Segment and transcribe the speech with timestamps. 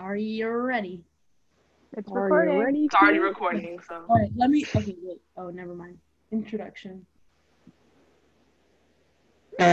[0.00, 1.04] Are you ready?
[1.94, 2.54] It's Are recording.
[2.56, 2.84] you ready?
[2.86, 4.02] It's already recording, so.
[4.08, 4.64] All right, let me.
[4.74, 5.20] Okay, wait.
[5.36, 5.98] Oh, never mind.
[6.32, 7.04] Introduction.
[9.60, 9.66] All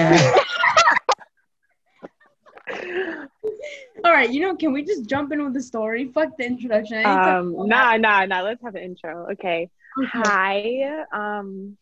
[4.12, 6.12] right, you know, can we just jump in with the story?
[6.14, 7.06] Fuck the introduction.
[7.06, 8.42] I need to- Um, nah, nah, nah.
[8.42, 9.28] Let's have an intro.
[9.32, 9.70] Okay.
[9.98, 10.10] Okay.
[10.12, 11.06] Hi.
[11.14, 11.78] Um,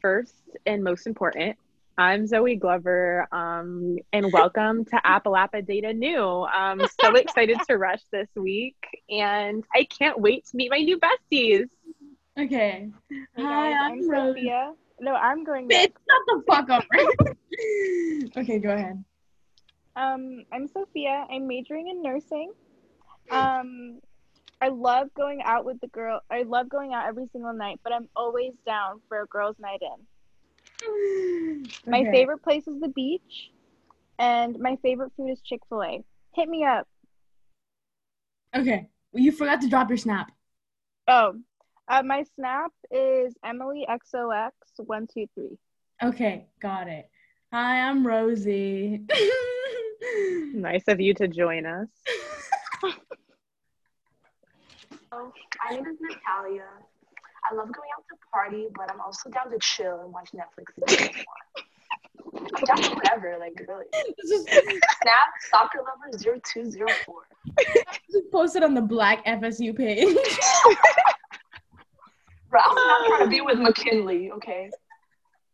[0.00, 0.34] first
[0.66, 1.56] and most important,
[1.96, 3.28] I'm Zoe Glover.
[3.30, 6.44] Um, and welcome to Appalapa Data New.
[6.44, 8.76] I'm so excited to rush this week,
[9.08, 11.68] and I can't wait to meet my new besties.
[12.36, 12.90] Okay.
[13.10, 14.34] Hey Hi, I'm I'm Rose.
[14.34, 14.72] Sophia.
[15.00, 15.94] No, I'm going Bitch, shut
[16.26, 16.84] the fuck up.
[18.38, 19.04] okay, go ahead.
[19.94, 21.26] Um, I'm Sophia.
[21.30, 22.52] I'm majoring in nursing.
[23.30, 24.00] Um,
[24.60, 26.20] I love going out with the girl.
[26.28, 29.80] I love going out every single night, but I'm always down for a girls' night
[29.80, 30.04] in.
[31.86, 32.10] My Okay.
[32.10, 33.50] favorite place is the beach,
[34.18, 36.04] and my favorite food is Chick Fil A.
[36.34, 36.86] Hit me up.
[38.54, 38.88] Okay.
[39.12, 40.30] Well, you forgot to drop your snap.
[41.06, 41.34] Oh,
[41.88, 45.58] uh, my snap is Emily XOX one two three.
[46.02, 47.08] Okay, got it.
[47.52, 49.02] Hi, I'm Rosie.
[50.54, 51.88] Nice of you to join us.
[55.16, 55.32] Oh,
[55.64, 56.64] my name is Natalia.
[57.50, 60.72] I love going out to party, but I'm also down to chill and watch Netflix.
[62.34, 63.84] I'm down for whatever, like really.
[63.92, 67.14] this Snap soccer lover 0204.
[67.56, 70.06] this is posted on the Black FSU page.
[72.50, 74.70] Bro, I was not trying to be with McKinley, okay?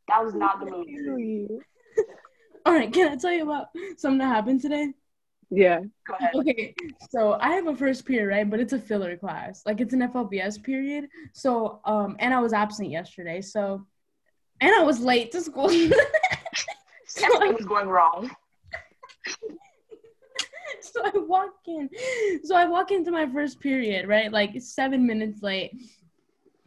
[0.08, 1.48] That was not the movie.
[2.66, 4.92] All right, can I tell you about something that happened today?
[5.50, 5.80] Yeah.
[6.34, 6.74] Okay,
[7.10, 8.48] so I have a first period, right?
[8.48, 9.62] But it's a filler class.
[9.66, 11.08] Like it's an FLBS period.
[11.32, 13.40] So um and I was absent yesterday.
[13.40, 13.84] So
[14.60, 15.70] and I was late to school.
[15.70, 18.30] Everything was going wrong.
[20.80, 21.90] so I walk in.
[22.44, 24.30] So I walk into my first period, right?
[24.30, 25.72] Like seven minutes late.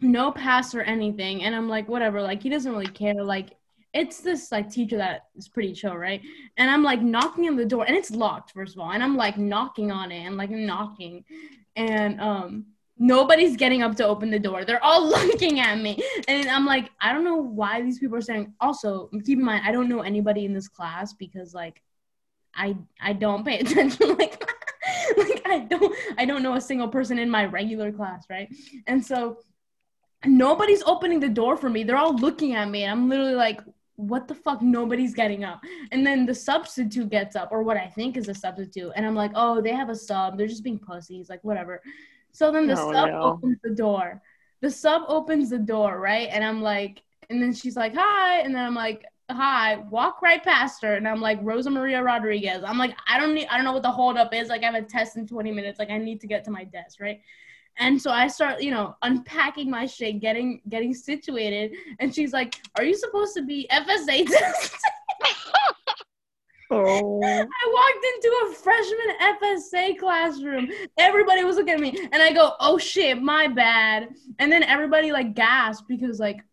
[0.01, 1.43] No pass or anything.
[1.43, 3.23] And I'm like, whatever, like he doesn't really care.
[3.23, 3.55] Like
[3.93, 6.21] it's this like teacher that is pretty chill, right?
[6.57, 8.91] And I'm like knocking on the door and it's locked, first of all.
[8.91, 11.23] And I'm like knocking on it and like knocking.
[11.75, 12.65] And um
[12.97, 14.65] nobody's getting up to open the door.
[14.65, 16.01] They're all looking at me.
[16.27, 19.63] And I'm like, I don't know why these people are saying also keep in mind
[19.65, 21.81] I don't know anybody in this class because like
[22.55, 24.43] I I don't pay attention like
[25.17, 28.49] like I don't I don't know a single person in my regular class, right?
[28.87, 29.37] And so
[30.25, 31.83] nobody's opening the door for me.
[31.83, 33.61] They're all looking at me and I'm literally like
[33.95, 35.61] what the fuck nobody's getting up.
[35.91, 39.13] And then the substitute gets up or what i think is a substitute and i'm
[39.15, 41.81] like oh they have a sub they're just being pussies like whatever.
[42.31, 43.21] So then the Oh, sub no.
[43.21, 44.21] opens the door.
[44.61, 46.27] The sub opens the door right?
[46.31, 50.43] And i'm like and then she's like hi and then i'm like hi walk right
[50.43, 50.95] past her.
[50.95, 52.63] And i'm like rosa maria rodriguez.
[52.65, 54.49] I'm like i don't need i don't know what the holdup is.
[54.49, 55.77] Like i have a test in 20 minutes.
[55.79, 57.21] Like i need to get to my desk right
[57.77, 62.61] and so I start, you know, unpacking my shit, getting getting situated, and she's like,
[62.75, 64.29] "Are you supposed to be FSA?
[66.71, 67.21] Oh.
[67.23, 70.69] I walked into a freshman FSA classroom.
[70.97, 74.09] Everybody was looking at me, and I go, "Oh shit, my bad."
[74.39, 76.43] And then everybody like gasped because like,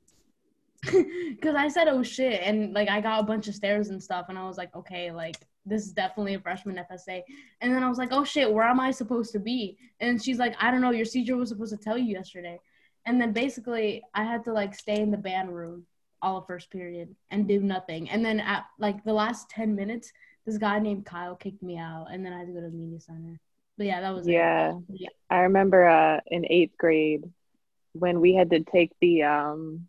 [0.92, 4.26] because I said, "Oh shit," and like I got a bunch of stares and stuff,
[4.28, 7.22] and I was like, "Okay, like." This is definitely a freshman FSA.
[7.60, 9.76] And then I was like, oh shit, where am I supposed to be?
[10.00, 12.58] And she's like, I don't know, your teacher was supposed to tell you yesterday.
[13.06, 15.86] And then basically I had to like stay in the band room
[16.22, 18.10] all of first period and do nothing.
[18.10, 20.12] And then at like the last 10 minutes,
[20.46, 22.76] this guy named Kyle kicked me out and then I had to go to the
[22.76, 23.38] media center.
[23.76, 24.32] But yeah, that was it.
[24.32, 24.74] Yeah.
[24.88, 25.08] Yeah.
[25.30, 27.24] I remember uh, in eighth grade
[27.92, 29.88] when we had to take the um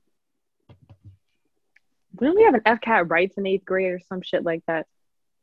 [2.17, 4.85] didn't we have an FCAT rights in eighth grade or some shit like that?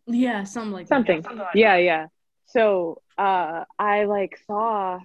[0.09, 1.23] Yeah, something like Something.
[1.23, 2.07] Something like Yeah, yeah.
[2.47, 5.01] So uh I like saw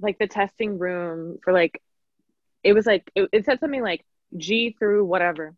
[0.00, 1.82] like the testing room for like
[2.62, 4.04] it was like it, it said something like
[4.36, 5.54] G through whatever.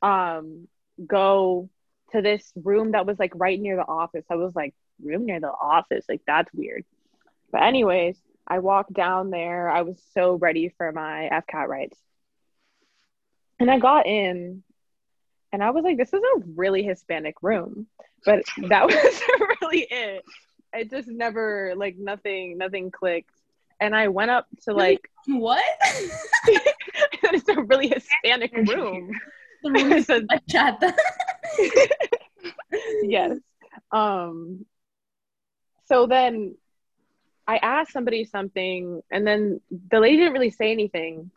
[0.00, 0.68] Um
[1.04, 1.68] go
[2.12, 4.24] to this room that was like right near the office.
[4.30, 6.84] I was like, room near the office, like that's weird.
[7.50, 9.68] But anyways, I walked down there.
[9.68, 11.98] I was so ready for my FCAT rights.
[13.58, 14.62] And I got in
[15.52, 17.86] and I was like, this is a really Hispanic room.
[18.24, 19.22] But that was
[19.60, 20.24] really it.
[20.72, 23.30] It just never like nothing nothing clicked.
[23.80, 25.08] And I went up to like.
[25.26, 25.62] What?
[26.46, 29.12] it's a really Hispanic room.
[29.62, 30.22] the room is So-
[33.02, 33.38] yes.
[33.90, 34.64] Um
[35.86, 36.54] so then
[37.46, 39.60] I asked somebody something and then
[39.90, 41.30] the lady didn't really say anything.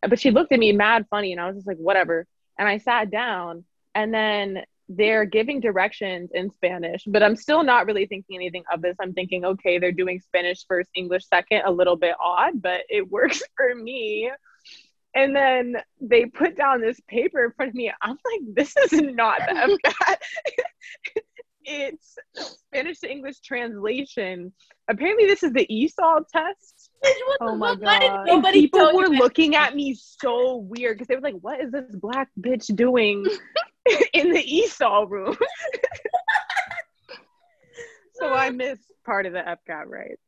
[0.00, 2.26] But she looked at me mad funny and I was just like whatever.
[2.58, 3.64] And I sat down
[3.94, 8.82] and then they're giving directions in Spanish, but I'm still not really thinking anything of
[8.82, 8.96] this.
[9.00, 13.10] I'm thinking, okay, they're doing Spanish first, English second, a little bit odd, but it
[13.10, 14.30] works for me.
[15.16, 17.92] And then they put down this paper in front of me.
[18.02, 20.16] I'm like, this is not the FCAT.
[21.64, 24.52] it's Spanish to English translation.
[24.88, 26.90] Apparently, this is the ESOL test.
[27.00, 27.82] What Oh my fuck?
[27.82, 28.16] Why did god!
[28.16, 31.36] And nobody people tell you were looking at me so weird because they were like,
[31.40, 33.26] "What is this black bitch doing
[34.12, 35.36] in the ESOL room?"
[38.14, 40.22] so I missed part of the FCAT rights.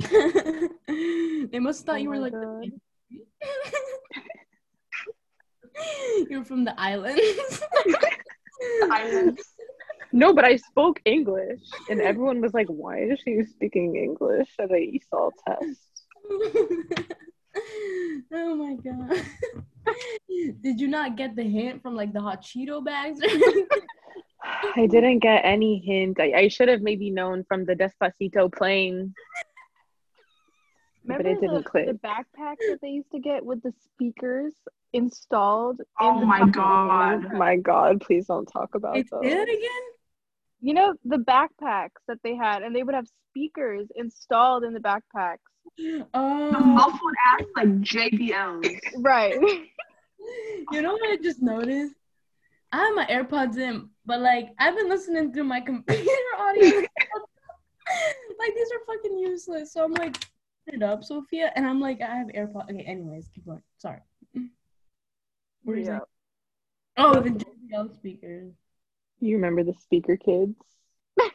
[1.50, 2.32] they must have thought Oh you were like
[6.28, 7.20] You're from the islands.
[8.90, 9.53] Islands.
[10.14, 11.58] No, but I spoke English,
[11.90, 15.90] and everyone was like, "Why is she speaking English at the ESOL test?"
[18.32, 19.20] oh my god.
[20.62, 23.18] Did you not get the hint from like the hot Cheeto bags?
[24.76, 26.20] I didn't get any hint.
[26.20, 29.14] I, I should have maybe known from the Despacito playing.
[31.04, 31.86] But it didn't the, click.
[31.86, 34.54] the backpacks that they used to get with the speakers
[34.92, 35.80] installed?
[35.80, 37.26] in Oh the my top of the God.
[37.32, 38.00] Oh my God!
[38.00, 39.24] Please don't talk about Wait, those.
[39.24, 39.82] say that again?
[40.64, 44.80] You know the backpacks that they had, and they would have speakers installed in the
[44.80, 45.36] backpacks.
[45.78, 46.52] Oh.
[46.52, 48.80] The Oh, muffled ass like JBLs.
[48.96, 49.34] Right.
[50.72, 51.94] you know what I just noticed?
[52.72, 56.64] I have my AirPods in, but like I've been listening through my computer audio.
[58.38, 59.70] like these are fucking useless.
[59.74, 60.14] So I'm like,
[60.70, 62.70] turn it up, Sophia, and I'm like, I have AirPods.
[62.70, 63.62] Okay, anyways, keep going.
[63.76, 64.00] Sorry.
[65.64, 65.86] What you Yeah.
[65.88, 66.00] saying?
[66.96, 68.54] Oh, the JBL speakers.
[69.24, 70.54] You remember the speaker kids?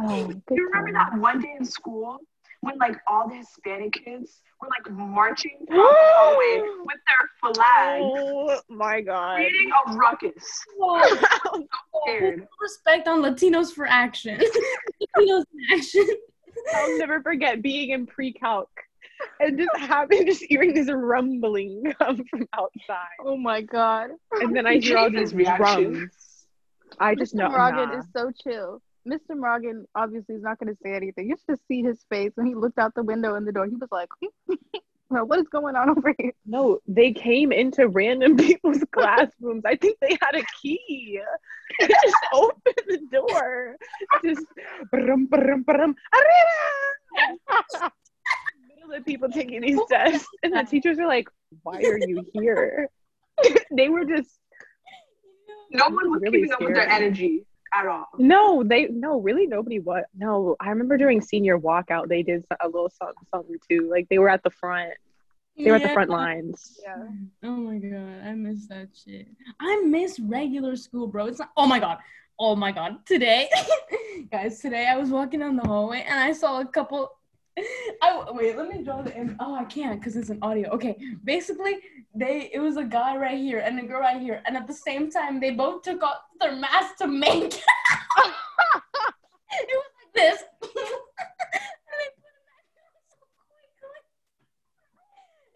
[0.00, 1.12] Oh, You remember times.
[1.12, 2.18] that one day in school
[2.62, 8.00] when like all the Hispanic kids were like marching throughout the hallway with their flags,
[8.02, 9.34] Oh my God!
[9.36, 10.60] creating a ruckus.
[10.78, 11.66] Whoa.
[12.06, 12.48] Scared.
[12.60, 14.40] Respect on Latinos for action.
[15.18, 16.06] Latinos in action.
[16.74, 18.70] I'll never forget being in pre-calc
[19.40, 24.10] and just having just hearing this rumbling come from outside, oh my god.
[24.40, 25.92] and then I hear all Jesus these reaction.
[25.92, 26.10] drums.
[26.98, 27.38] I just Mr.
[27.38, 27.48] know.
[27.50, 27.98] Morgan nah.
[27.98, 28.82] is so chill.
[29.06, 29.36] Mr.
[29.36, 31.28] Morgan obviously is not going to say anything.
[31.28, 33.66] You should see his face when he looked out the window in the door.
[33.66, 34.08] He was like,
[35.08, 39.64] "What is going on over here?" No, they came into random people's classrooms.
[39.66, 41.20] I think they had a key.
[41.80, 43.76] They just opened the door.
[44.22, 44.44] Just
[44.90, 47.90] brum, brum, brum, arriba!
[48.68, 51.28] middle of people taking these tests, and the teachers are like,
[51.62, 52.90] "Why are you here?"
[53.74, 54.38] they were just
[55.72, 58.06] No one was Really keeping up with their energy at all.
[58.18, 59.78] no, they no, really nobody.
[59.80, 60.04] What?
[60.14, 63.88] No, I remember during senior walkout, they did a little something, something too.
[63.90, 64.92] Like they were at the front.
[65.56, 66.80] They were at the front lines.
[66.82, 67.04] Yeah.
[67.44, 69.28] Oh my god, I miss that shit.
[69.60, 71.26] I miss regular school, bro.
[71.26, 71.50] It's not.
[71.56, 71.98] Oh my god.
[72.38, 73.04] Oh my god.
[73.06, 73.48] Today,
[74.32, 77.10] guys, today I was walking down the hallway and I saw a couple.
[78.02, 78.56] I wait.
[78.56, 79.14] Let me draw the.
[79.16, 80.70] Im- oh, I can't because it's an audio.
[80.70, 80.96] Okay.
[81.24, 81.78] Basically,
[82.14, 84.72] they it was a guy right here and a girl right here, and at the
[84.72, 87.54] same time, they both took off their masks to make.
[87.54, 87.62] it
[89.54, 90.42] was like this.
[90.62, 90.72] and
[92.00, 93.18] it back on so
[93.50, 94.00] quickly.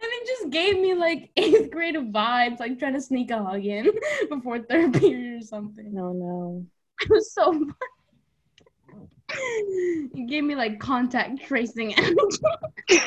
[0.02, 3.64] And it just gave me like eighth grade vibes, like trying to sneak a hug
[3.64, 3.90] in
[4.28, 5.94] before third period or something.
[5.94, 6.66] No, no.
[7.02, 7.74] It was so fun.
[9.28, 12.38] It gave me like contact tracing energy.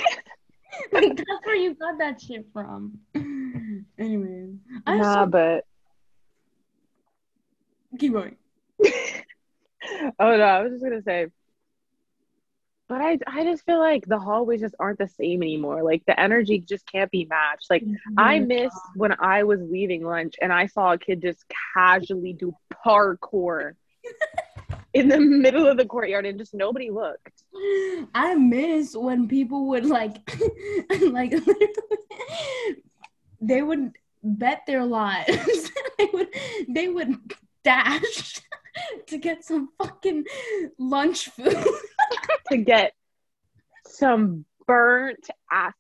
[0.92, 3.00] like that's where you got that shit from.
[3.98, 5.66] Anyways, I Nah, nah, but
[7.98, 8.36] keep going.
[8.86, 8.90] oh
[10.20, 11.28] no, I was just gonna say.
[12.88, 15.84] But I, I just feel like the hallways just aren't the same anymore.
[15.84, 17.70] Like the energy just can't be matched.
[17.70, 18.16] Like mm-hmm.
[18.18, 21.46] I miss when I was leaving lunch and I saw a kid just
[21.76, 23.76] casually do parkour
[24.94, 27.44] in the middle of the courtyard and just nobody looked.
[28.14, 30.18] I miss when people would like,
[31.02, 31.34] like,
[33.42, 33.92] they would
[34.24, 35.72] bet their lives.
[35.98, 36.28] they would,
[36.68, 37.18] they would
[37.64, 38.42] dash
[39.08, 40.26] to get some fucking
[40.78, 41.66] lunch food.
[42.50, 42.94] to get
[43.86, 45.74] some burnt ass,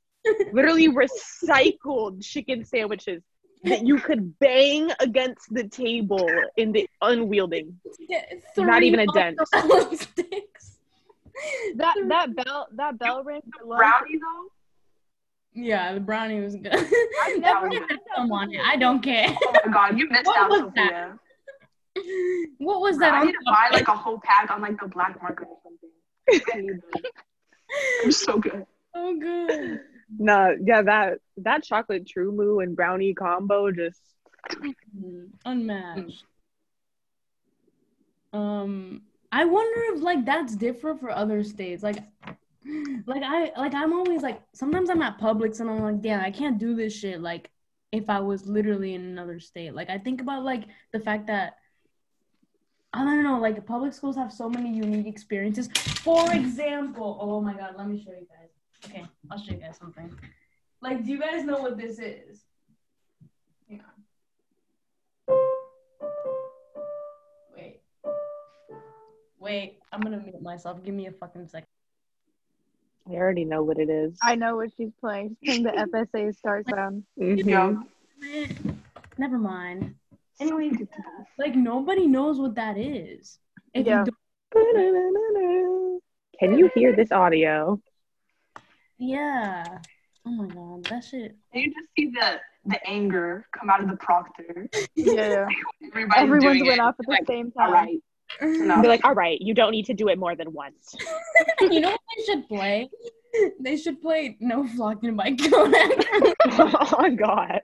[0.52, 3.24] literally recycled chicken sandwiches
[3.64, 7.80] that you could bang against the table in the unwielding.
[8.56, 9.40] to Not even a dent.
[11.76, 13.78] That that bell that bell rang for.
[13.78, 14.50] Brownie though?
[15.54, 16.74] Yeah, the brownie was good.
[16.74, 18.62] I Never never had some on it.
[18.64, 19.28] I don't care.
[19.30, 21.20] Oh my god, you missed What out, was Sophia.
[22.58, 24.88] What was that I on need to buy like a whole pack on like the
[24.88, 25.90] black market or something.
[26.54, 26.62] I
[28.04, 28.66] need so good.
[28.94, 29.80] so good.
[30.18, 34.02] Nah, yeah, that that chocolate TruMoo and brownie combo just
[34.98, 36.24] Mm, Unmatched.
[38.34, 39.02] Um,
[39.32, 41.84] I wonder if like that's different for other states.
[41.84, 41.98] Like,
[43.06, 46.32] like I like I'm always like sometimes I'm at Publix and I'm like, damn, I
[46.32, 47.22] can't do this shit.
[47.22, 47.50] Like,
[47.92, 49.74] if I was literally in another state.
[49.74, 51.56] Like I think about like the fact that
[52.92, 55.70] I don't know, like public schools have so many unique experiences.
[56.04, 58.50] For example, oh my god, let me show you guys.
[58.86, 60.12] Okay, I'll show you guys something.
[60.82, 62.46] Like, do you guys know what this is?
[63.68, 65.36] Hang on.
[67.56, 67.82] Wait.
[69.40, 70.84] Wait, I'm gonna mute myself.
[70.84, 71.68] Give me a fucking second.
[73.10, 74.18] I already know what it is.
[74.22, 75.36] I know what she's playing.
[75.44, 77.04] She's playing the FSA start sound.
[77.20, 77.46] Mhm.
[77.46, 78.64] Yeah.
[79.18, 79.96] Never mind.
[80.40, 80.72] Anyway,
[81.38, 83.40] like nobody knows what that is.
[83.74, 84.06] If Yeah.
[84.06, 84.12] you
[84.54, 86.02] don't,
[86.40, 87.82] Can you hear this audio?
[89.00, 89.64] Yeah.
[90.26, 91.36] Oh my god, that shit.
[91.54, 94.68] You just see the the anger come out of the proctor.
[94.96, 95.48] Yeah,
[95.92, 96.84] Everybody's everyone's doing went it.
[96.84, 97.72] off at the Like, same time.
[97.72, 97.98] right.
[98.42, 98.82] enough.
[98.84, 100.94] They're like, all right, you don't need to do it more than once.
[101.62, 102.90] you know what they should play?
[103.60, 106.06] They should play No Flocking by Kodak.
[106.46, 107.62] oh God.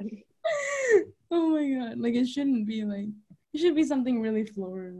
[1.31, 1.99] oh my god.
[1.99, 3.07] Like it shouldn't be like
[3.53, 4.95] it should be something really Florida.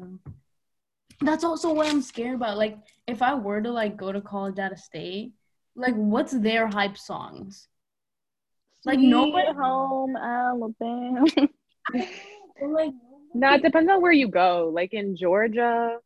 [1.22, 2.58] That's also what I'm scared about.
[2.58, 2.78] Like
[3.08, 5.32] if I were to like go to college out of state,
[5.76, 7.68] like what's their hype songs?
[8.86, 11.26] Like Sweet nobody home Alabama.
[12.62, 12.92] like
[13.34, 14.72] No, it depends on where you go.
[14.74, 15.98] Like in Georgia,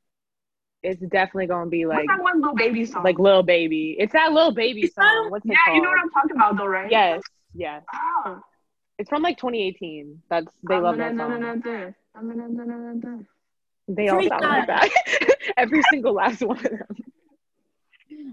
[0.82, 3.04] it's definitely gonna be like that one little baby song?
[3.04, 3.96] like Lil Baby.
[4.00, 5.30] It's that little Baby song.
[5.30, 5.76] What's it called?
[5.76, 6.90] you know what I'm talking about though, right?
[6.90, 7.22] Yes,
[7.54, 7.84] yes.
[7.94, 8.40] Oh.
[8.98, 10.22] It's from like 2018.
[10.30, 11.62] That's they love that song.
[13.02, 13.26] song.
[13.88, 14.90] They all sound like that.
[15.58, 16.96] Every single last one of them.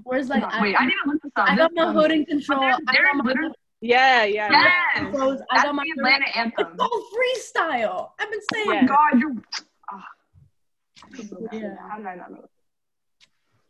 [0.05, 1.51] Where's like Wait, I, I need to look this up.
[1.51, 2.61] I got my hood in But control.
[2.61, 4.49] there- I there got my literally- Yeah, yeah.
[4.51, 5.03] yeah.
[5.03, 6.67] Yes, Rose, I that's got my the Atlanta anthem.
[6.73, 8.11] It's all freestyle.
[8.19, 9.33] I've been saying Oh my god, you're.
[9.91, 10.05] ah.
[11.53, 11.75] Yeah.
[11.89, 12.45] How did I not know?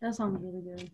[0.03, 0.91] That sounds really good.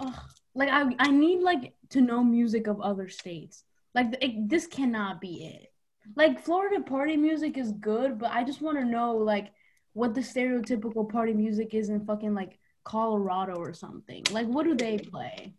[0.00, 0.14] Ugh.
[0.54, 3.64] Like I, I need like to know music of other states.
[3.94, 5.72] Like it, this cannot be it.
[6.16, 9.52] Like Florida party music is good, but I just want to know like
[9.92, 14.22] what the stereotypical party music is in fucking like Colorado or something.
[14.30, 15.52] Like what do they play?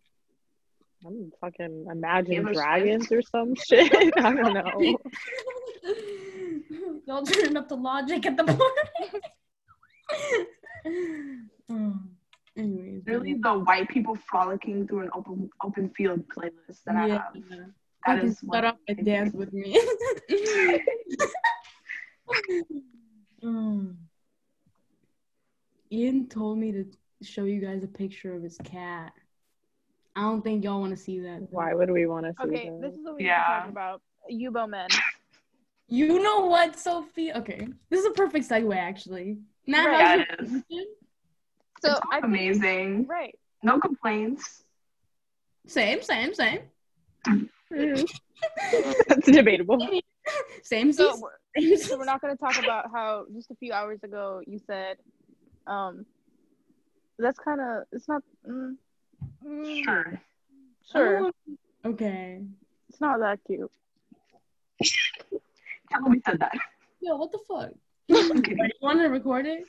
[1.06, 3.92] I'm fucking Imagine Taylor Dragons or some shit.
[4.16, 4.98] I don't know.
[7.06, 8.64] Y'all turning up the logic at the party.
[12.56, 17.14] anyways, Literally the white people frolicking through an open open field playlist that I yeah.
[17.14, 17.34] have.
[18.06, 19.78] That Fucking is start what off and dance with me.
[23.42, 23.94] Mm.
[25.92, 26.84] Ian told me to
[27.22, 29.12] show you guys a picture of his cat.
[30.16, 31.46] I don't think y'all want to see that.
[31.50, 32.80] Why would we want to see Okay, that?
[32.80, 33.38] this is what we Yeah.
[33.38, 34.02] need to talk about.
[34.30, 34.88] Yubo men.
[35.88, 37.32] You know what, Sophie?
[37.32, 39.38] Okay, this is a perfect segue, actually.
[39.66, 39.96] Now, Right.
[39.96, 40.50] how's Yeah, your it is.
[40.52, 40.86] vacation?
[41.82, 43.06] So It's I think, amazing.
[43.06, 43.38] right.
[43.62, 44.64] No complaints.
[45.66, 46.60] Same, same, same,
[47.70, 49.86] That's debatable.
[50.62, 50.92] same.
[50.92, 54.02] So we're, Same, so we're not going to talk about how just a few hours
[54.02, 54.96] ago you said,
[55.66, 56.06] um,
[57.18, 58.22] that's kind of it's not.
[58.48, 58.76] Mm,
[59.46, 60.20] mm, Sure.
[60.90, 61.32] Sure, Oh,
[61.84, 62.42] Okay.
[62.88, 63.70] it's not that cute.
[65.90, 66.52] Tell me we said that.
[67.00, 67.70] Yo, what the fuck?
[68.10, 68.42] I'm.
[68.44, 69.64] You want to record it?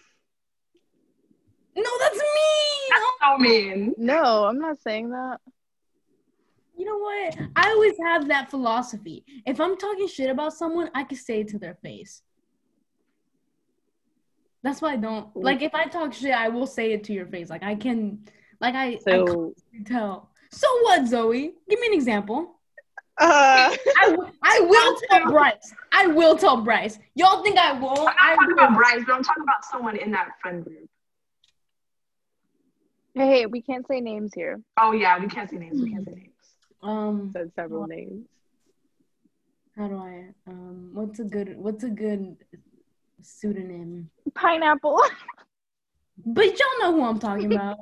[1.75, 2.89] No, that's me.
[2.89, 3.93] That's so mean.
[3.97, 5.39] No, I'm not saying that.
[6.77, 7.37] You know what?
[7.57, 9.25] I always have that philosophy.
[9.45, 12.21] If I'm talking shit about someone, I can say it to their face.
[14.63, 15.61] That's why I don't like.
[15.61, 17.49] If I talk shit, I will say it to your face.
[17.49, 18.25] Like I can,
[18.59, 20.29] like I, I So, can tell.
[20.51, 21.53] So what, Zoe?
[21.69, 22.59] Give me an example.
[23.19, 25.73] uh, I, w- I will tell Bryce.
[25.93, 26.99] I will tell Bryce.
[27.15, 27.99] Y'all think I won't?
[27.99, 28.63] I'm not I talking will.
[28.65, 30.89] about Bryce, but I'm talking about someone in that friend group.
[33.15, 34.61] Hey, hey, we can't say names here.
[34.79, 35.81] Oh yeah, we can't say names.
[35.81, 36.33] We can't say names.
[36.81, 38.25] Um, said several names.
[39.77, 40.29] how do I?
[40.47, 41.57] Um, what's a good?
[41.57, 42.37] What's a good
[43.21, 44.09] pseudonym?
[44.33, 45.01] Pineapple.
[46.25, 47.77] But y'all know who I'm talking about.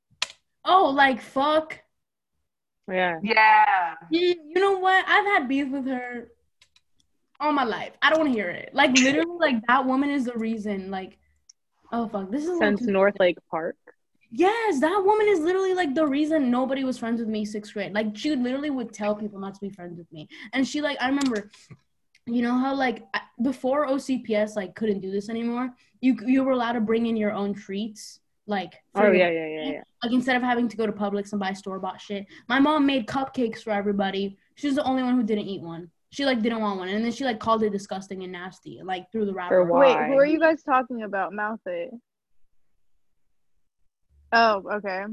[0.64, 1.78] oh, like fuck.
[2.90, 3.18] Yeah.
[3.22, 3.94] Yeah.
[4.10, 5.04] You, you know what?
[5.08, 6.28] I've had beef with her
[7.40, 7.92] all my life.
[8.00, 8.70] I don't want to hear it.
[8.72, 10.90] Like literally, like that woman is the reason.
[10.90, 11.18] Like,
[11.92, 13.76] oh fuck, this is Since too- North Lake Park.
[14.32, 17.92] Yes, that woman is literally like the reason nobody was friends with me sixth grade.
[17.92, 20.98] Like she literally would tell people not to be friends with me, and she like
[21.00, 21.48] I remember,
[22.26, 23.04] you know how like
[23.42, 25.70] before OCPS like couldn't do this anymore.
[26.00, 29.70] You you were allowed to bring in your own treats, like Oh, yeah, yeah, yeah,
[29.72, 29.82] yeah.
[30.02, 32.26] like instead of having to go to Publix and buy store bought shit.
[32.48, 34.36] My mom made cupcakes for everybody.
[34.56, 35.90] She was the only one who didn't eat one.
[36.10, 39.10] She like didn't want one, and then she like called it disgusting and nasty, like
[39.12, 39.66] through the wrapper.
[39.66, 39.78] For?
[39.80, 41.32] Wait, who are you guys talking about?
[41.32, 41.90] Mouth it.
[44.32, 45.04] Oh, okay.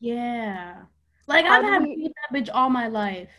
[0.00, 0.82] Yeah.
[1.26, 3.30] Like How I've do had we- beef with that bitch all my life.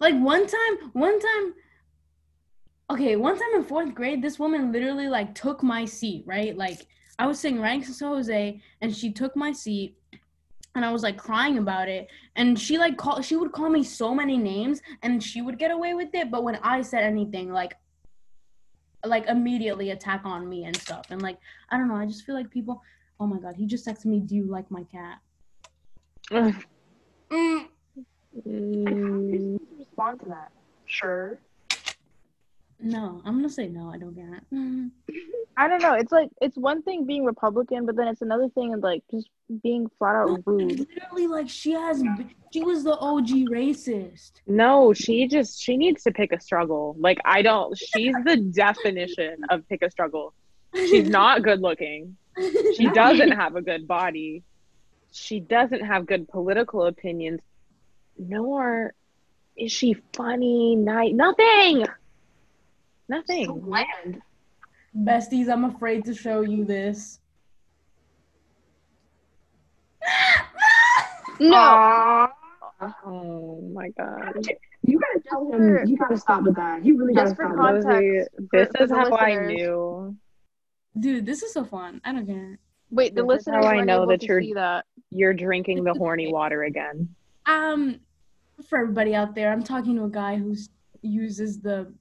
[0.00, 1.54] Like one time, one time
[2.88, 6.56] Okay, one time in fourth grade, this woman literally like took my seat, right?
[6.56, 6.86] Like
[7.18, 9.96] I was sitting right next to Jose and she took my seat
[10.76, 12.06] and I was like crying about it.
[12.36, 15.72] And she like call she would call me so many names and she would get
[15.72, 17.74] away with it, but when I said anything, like
[19.04, 21.06] like immediately attack on me and stuff.
[21.10, 21.38] And like
[21.70, 22.82] I don't know, I just feel like people
[23.18, 25.18] oh my god, he just texted me, Do you like my cat?
[26.30, 26.54] Ugh.
[27.30, 27.66] Mm.
[28.34, 30.52] Like, how are you Mm, respond to that?
[30.84, 31.40] Sure.
[32.78, 33.90] No, I'm gonna say no.
[33.90, 34.90] I don't get it.
[35.56, 35.94] I don't know.
[35.94, 39.30] It's like it's one thing being Republican, but then it's another thing and like just
[39.62, 40.80] being flat out rude.
[40.80, 42.02] Literally, like she has,
[42.52, 44.32] she was the OG racist.
[44.46, 46.94] No, she just she needs to pick a struggle.
[46.98, 47.76] Like I don't.
[47.76, 50.34] She's the definition of pick a struggle.
[50.74, 52.16] She's not good looking.
[52.76, 54.42] She doesn't have a good body.
[55.12, 57.40] She doesn't have good political opinions.
[58.18, 58.92] Nor
[59.56, 60.76] is she funny.
[60.76, 61.14] Night.
[61.14, 61.86] Nothing.
[63.08, 63.60] So Nothing.
[63.60, 64.20] bland.
[64.96, 67.20] Besties, I'm afraid to show you this.
[71.38, 72.32] No, Aw.
[73.04, 74.32] Oh my god.
[74.82, 75.86] You gotta tell him.
[75.86, 76.82] You gotta stop with that.
[76.82, 77.72] You really gotta Just for stop.
[77.74, 77.90] with that.
[77.92, 78.30] context.
[78.52, 80.16] This for is the how I knew.
[80.98, 82.00] Dude, this is so fun.
[82.06, 82.58] I don't care.
[82.90, 83.14] wait.
[83.14, 84.86] The This is how listeners I know able that to you're- see that.
[85.10, 87.14] You're drinking the horny water again.
[87.44, 88.00] Um,
[88.66, 90.56] for everybody out there, I'm talking to a guy who
[91.02, 91.92] uses the,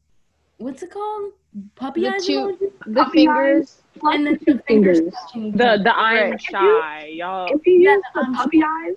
[0.58, 1.32] what's it called?
[1.76, 3.82] Puppy The eyes two- The Puppy fingers.
[4.00, 5.00] Plus and the two fingers
[5.32, 5.54] fingers.
[5.58, 6.42] The the I'm Right.
[6.42, 7.48] shy, y'all.
[7.54, 8.96] If you Yeah, use the I'm puppy eyes,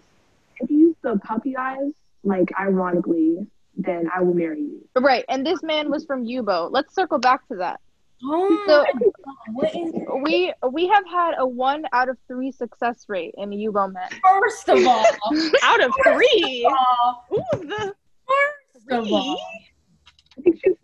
[0.60, 1.92] if you use the puppy eyes,
[2.24, 3.46] like ironically,
[3.76, 4.88] then I will marry you.
[4.98, 6.68] Right, and this man was from Yubo.
[6.72, 7.80] Let's circle back to that.
[8.24, 8.92] Oh So- my
[9.24, 9.92] god, what is
[10.24, 14.08] We we have had a one out of three success rate in Yubo men.
[14.40, 15.04] First of all,
[15.62, 16.66] Out of three.
[16.68, 17.94] uh, Who's the
[18.26, 19.38] first of all,
[20.36, 20.74] I think she's.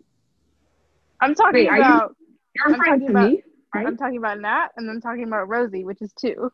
[1.21, 2.15] I'm talking Wait, are you- about
[2.55, 3.87] You're I'm talking to about- me, right?
[3.87, 6.51] I'm talking about Nat, and I'm talking about Rosie, which is two.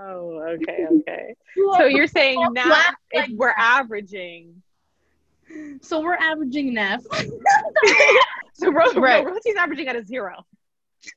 [0.00, 1.34] Oh, okay, okay.
[1.76, 4.62] So you're saying Don't now if like we're averaging.
[5.82, 7.02] so we're averaging Neff.
[8.54, 9.24] So Ro- Right.
[9.24, 10.44] no, Rosie's averaging at a zero.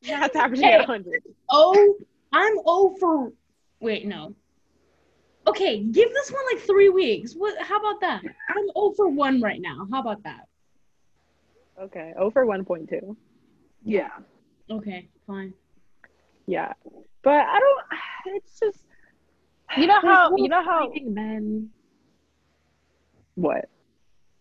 [0.08, 0.74] That's averaging Hey.
[0.74, 1.24] at a hundred.
[1.50, 1.96] oh,
[2.32, 3.32] I'm O for.
[3.80, 4.36] Wait, no.
[5.48, 7.34] Okay, give this one like three weeks.
[7.34, 7.60] What?
[7.60, 8.22] How about that?
[8.24, 9.88] I'm O for one right now.
[9.92, 10.48] How about that?
[11.80, 12.14] Okay.
[12.18, 13.18] Over one point two.
[13.84, 14.10] Yeah.
[14.70, 15.54] Okay, fine.
[16.46, 16.74] Yeah.
[17.24, 18.80] But I don't it's just
[19.78, 21.70] You know how you know how men.
[23.36, 23.70] What?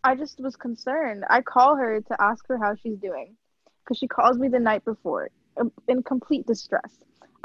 [0.02, 1.24] I just was concerned.
[1.28, 3.36] I call her to ask her how she's doing
[3.84, 6.90] because she calls me the night before um, in complete distress.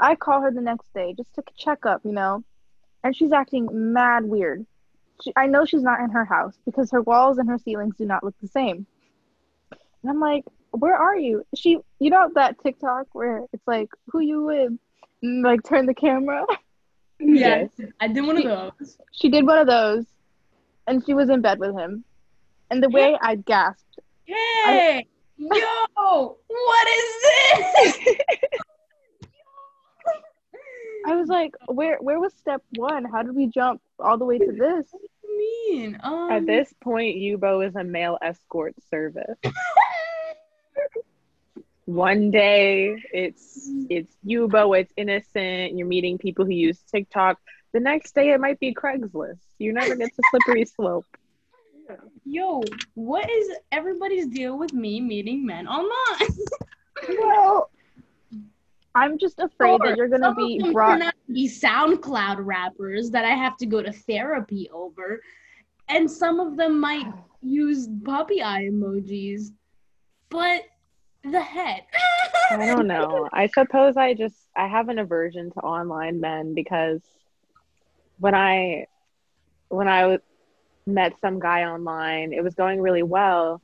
[0.00, 2.44] I call her the next day just to check up, you know,
[3.04, 4.66] and she's acting mad weird.
[5.22, 8.04] She, I know she's not in her house because her walls and her ceilings do
[8.04, 8.86] not look the same.
[10.06, 11.42] And I'm like, where are you?
[11.56, 14.72] She, you know, that TikTok where it's like, who you with?
[15.20, 16.46] And, like, turn the camera.
[17.18, 18.98] Yes, I did one of those.
[19.10, 20.04] She did one of those,
[20.86, 22.04] and she was in bed with him.
[22.70, 28.16] And the way I gasped, Hey, yo, what is this?
[31.08, 33.04] I was like, where where was step one?
[33.04, 34.86] How did we jump all the way to this?
[34.90, 35.38] What do you
[35.72, 35.98] mean?
[36.02, 39.38] Um, At this point, Yubo is a male escort service.
[41.86, 47.38] One day it's it's Yubo, it's innocent, you're meeting people who use TikTok.
[47.72, 49.38] The next day it might be Craigslist.
[49.58, 51.06] You never get to slippery slope.
[52.24, 52.62] Yo,
[52.94, 56.36] what is everybody's deal with me meeting men online?
[57.08, 57.70] Well,
[58.94, 61.14] I'm just afraid that you're gonna be brought.
[61.30, 65.20] be SoundCloud rappers that I have to go to therapy over,
[65.90, 67.06] and some of them might
[67.42, 69.50] use puppy eye emojis,
[70.30, 70.62] but
[71.32, 71.82] the head.
[72.50, 73.28] I don't know.
[73.32, 77.00] I suppose I just I have an aversion to online men because
[78.18, 78.86] when I
[79.68, 80.18] when I
[80.86, 83.60] met some guy online, it was going really well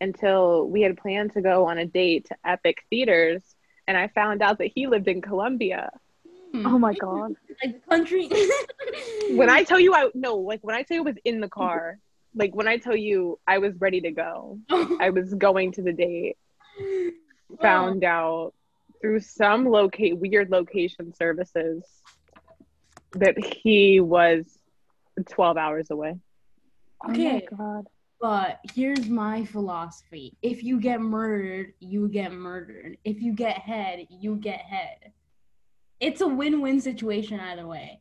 [0.00, 3.42] until we had planned to go on a date to Epic Theaters,
[3.86, 5.90] and I found out that he lived in Colombia.
[6.52, 6.66] Hmm.
[6.66, 7.34] Oh my god!
[7.62, 8.28] Like the country.
[9.30, 11.48] When I tell you I no, like when I tell you I was in the
[11.48, 11.98] car,
[12.34, 14.58] like when I tell you I was ready to go,
[15.00, 16.36] I was going to the date.
[17.60, 18.52] Found out
[19.00, 21.84] through some locate weird location services
[23.12, 24.44] that he was
[25.28, 26.16] 12 hours away.
[27.08, 27.46] Okay.
[27.50, 27.86] Oh my god!
[28.20, 30.36] But here's my philosophy.
[30.42, 32.96] If you get murdered, you get murdered.
[33.04, 35.12] If you get head, you get head.
[36.00, 38.00] It's a win-win situation either way.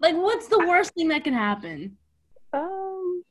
[0.00, 1.96] Like, what's the worst thing that can happen?
[2.52, 3.22] Um,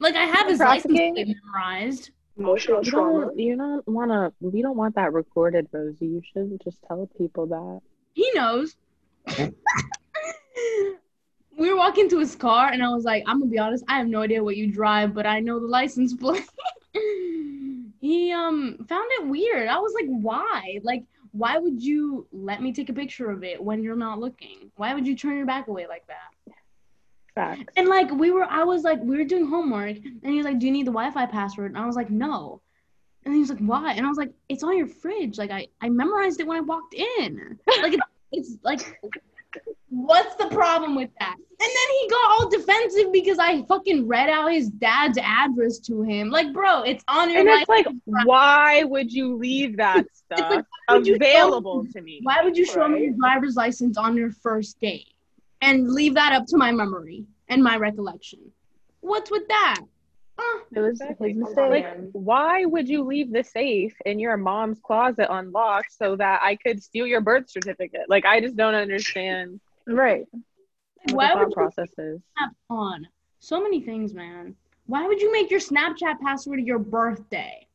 [0.00, 1.14] Like, I have his license Trafficking?
[1.14, 2.10] plate memorized.
[2.38, 3.26] Emotional you trauma.
[3.26, 4.32] don't, you don't want to.
[4.40, 6.06] We don't want that recorded, Rosie.
[6.06, 7.80] You shouldn't just tell people that.
[8.12, 8.76] He knows.
[11.58, 13.98] we were walking to his car, and I was like, I'm gonna be honest, I
[13.98, 16.48] have no idea what you drive, but I know the license plate.
[18.00, 19.68] he um found it weird.
[19.68, 20.78] I was like, why?
[20.82, 24.70] Like, why would you let me take a picture of it when you're not looking?
[24.76, 26.30] Why would you turn your back away like that?
[27.38, 27.72] Facts.
[27.76, 30.58] And like we were, I was like, we were doing homework, and he was like,
[30.58, 32.60] "Do you need the Wi-Fi password?" And I was like, "No."
[33.24, 35.38] And he was like, "Why?" And I was like, "It's on your fridge.
[35.38, 37.56] Like I, I memorized it when I walked in.
[37.80, 38.00] Like it,
[38.32, 39.00] it's like,
[39.88, 44.28] what's the problem with that?" And then he got all defensive because I fucking read
[44.28, 46.30] out his dad's address to him.
[46.30, 47.38] Like, bro, it's on your.
[47.38, 52.00] And it's like, why would you leave that stuff like, why would you available to
[52.00, 52.18] me?
[52.24, 55.14] Why would you show me your driver's license on your first date
[55.60, 58.38] and leave that up to my memory and my recollection?
[59.00, 59.80] What's with that?
[60.38, 60.42] Uh,
[60.72, 61.34] It was his Exactly.
[61.34, 61.70] mistake.
[61.70, 66.56] Like, why would you leave the safe in your mom's closet unlocked so that I
[66.56, 68.08] could steal your birth certificate?
[68.08, 70.26] Like, I just don't understand right.
[71.10, 71.86] what why would thought you
[72.36, 73.08] have on?
[73.40, 74.54] So many things, man.
[74.86, 77.66] Why would you make your Snapchat password your birthday?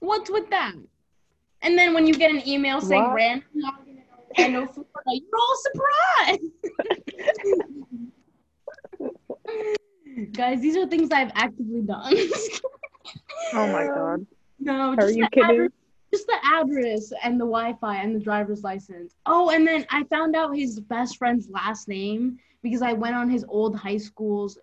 [0.00, 0.74] What's with that?
[1.62, 3.14] And then when you get an email saying What?
[3.14, 3.44] random
[4.38, 6.52] in Orlando, Florida, you're all surprised.
[10.32, 12.14] Guys, these are things I've actively done.
[13.52, 14.26] Oh my god.
[14.58, 15.50] no, Are you the kidding?
[15.50, 15.70] address-
[16.12, 19.14] just the address and the Wi-Fi and the driver's license.
[19.26, 23.30] Oh, and then I found out his best friend's last name because I went on
[23.30, 24.58] his old high school's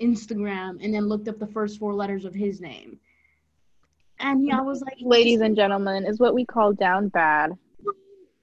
[0.00, 2.98] Instagram and then looked up the first four letters of his name.
[4.18, 7.52] And he, I was like, Ladies and gentlemen, is what we call down bad.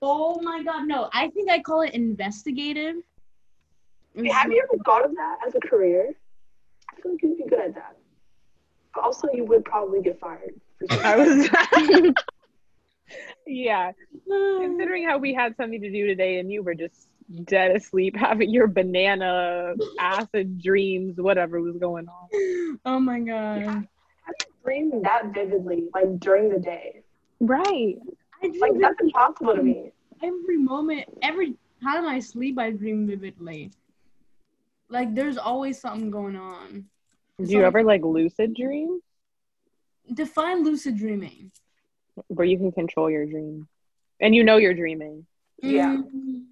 [0.04, 1.10] Oh my god, no!
[1.14, 2.96] I think I call it investigative.
[4.16, 6.14] Hey, Have you ever thought of that as a career?
[6.92, 7.98] I feel like you'd be good at that.
[8.94, 10.54] But also, you would probably get fired.
[10.90, 11.50] I was.
[13.48, 13.92] yeah.
[14.28, 17.08] Considering how we had something to do today and you were just
[17.46, 22.80] dead asleep having your banana acid dreams, whatever was going on.
[22.86, 23.64] Oh my god!
[23.64, 27.02] How do you dream that vividly, like during the day?
[27.40, 27.98] Right.
[28.44, 29.92] Like that's impossible to me.
[30.22, 33.72] every moment, every time I sleep, I dream vividly.
[34.90, 36.86] Like there's always something going on.
[37.44, 39.00] Do you ever like lucid dream
[40.14, 41.52] Define lucid dreaming.
[42.28, 43.68] where you can control your dream
[44.20, 45.26] and you know you're dreaming?
[45.62, 45.96] Yeah.
[45.98, 46.44] Mm,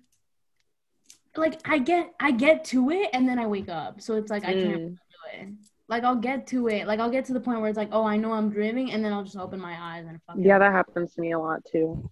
[1.35, 4.01] Like I get, I get to it, and then I wake up.
[4.01, 4.87] So it's like I can't Mm.
[4.89, 4.97] do
[5.33, 5.47] it.
[5.91, 6.87] Like I'll get to it.
[6.87, 9.03] Like I'll get to the point where it's like, oh, I know I'm dreaming, and
[9.03, 10.37] then I'll just open my eyes and fuck.
[10.39, 12.09] Yeah, that happens to me a lot too.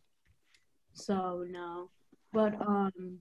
[0.91, 1.89] So no,
[2.33, 3.19] but um,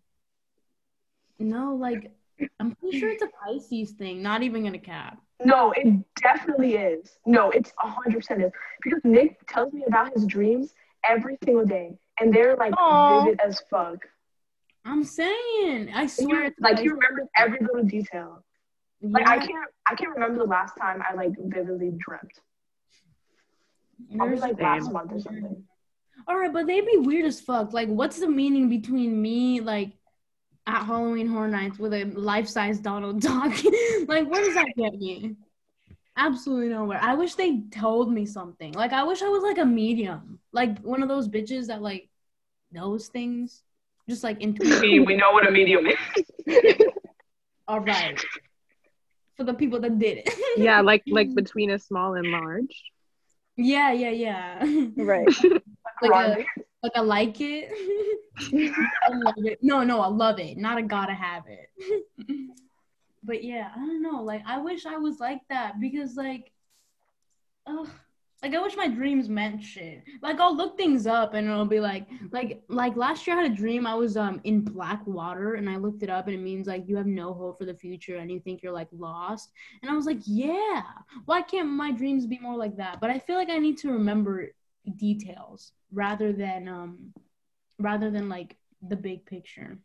[1.39, 2.11] no, like
[2.59, 4.21] I'm pretty sure it's a Pisces thing.
[4.21, 5.19] Not even gonna cap.
[5.45, 7.19] No, it definitely is.
[7.25, 8.51] No, it's a hundred percent is
[8.83, 10.75] because Nick tells me about his dreams
[11.09, 13.21] every single day, and they're like Aw.
[13.21, 13.99] vivid as fuck.
[14.85, 16.83] I'm saying, I swear, you- it's like Pisces.
[16.83, 18.43] he remembers every little detail.
[19.01, 22.33] Like I can't, I can't remember the last time I like vividly dreamt.
[24.17, 25.65] Probably there's- like last month or something.
[26.27, 27.73] All right, but they'd be weird as fuck.
[27.73, 29.93] Like, what's the meaning between me, like,
[30.67, 33.55] at Halloween Horror Nights with a life-size Donald Duck?
[34.09, 35.37] like, where does that get me?
[36.17, 36.99] Absolutely nowhere.
[37.01, 38.73] I wish they told me something.
[38.73, 42.09] Like, I wish I was like a medium, like one of those bitches that like
[42.73, 43.63] knows things,
[44.09, 44.81] just like intuitive.
[45.07, 46.75] we know what a medium is.
[47.69, 48.23] All right,
[49.39, 50.31] for the people that did it.
[50.59, 52.75] Yeah, like like between a small and large.
[53.57, 54.65] yeah, yeah, yeah.
[54.97, 55.29] Right.
[56.03, 56.33] like Run.
[56.33, 56.37] a
[56.83, 57.71] like I like it.
[58.53, 59.59] I love it.
[59.63, 60.59] No, no, I love it.
[60.59, 61.69] Not a gotta have it.
[63.23, 64.23] but yeah, I don't know.
[64.23, 66.53] Like I wish I was like that because like,
[67.67, 67.89] ugh,
[68.43, 70.05] like I wish my dreams meant shit.
[70.23, 73.51] Like I'll look things up and it'll be like, like, like last year I had
[73.51, 76.41] a dream I was um in black water and I looked it up and it
[76.41, 79.51] means like you have no hope for the future and you think you're like lost.
[79.83, 80.83] And I was like, yeah.
[81.25, 83.01] Why can't my dreams be more like that?
[83.01, 84.53] But I feel like I need to remember
[84.97, 87.13] details rather than um
[87.81, 88.57] rather than like
[88.89, 89.79] the big picture.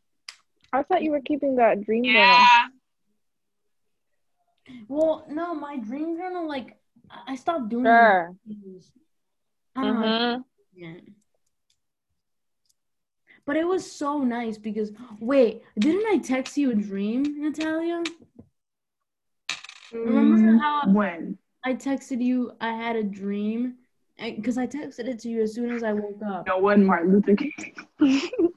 [0.71, 2.19] I thought you were keeping that dream journal.
[2.19, 2.67] Yeah.
[4.87, 6.77] Well, no, my dream journal like
[7.13, 8.35] I I stopped doing Sure.
[8.49, 8.83] it.
[9.75, 10.07] I don't know.
[10.07, 10.43] Mhm.
[10.73, 10.93] Yeah.
[13.45, 18.03] But it was so nice because wait, didn't I text you a dream, Natalia?
[19.91, 21.37] Remember how when?
[21.63, 23.75] I texted you I had a dream?
[24.17, 26.47] Because I texted it to you as soon as I woke up.
[26.47, 27.51] No one, Martin Luther King.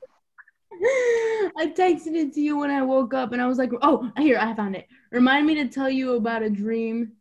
[1.59, 4.38] I texted it to you when I woke up and I was like, oh, here,
[4.38, 4.87] I found it.
[5.11, 7.12] Remind me to tell you about a dream.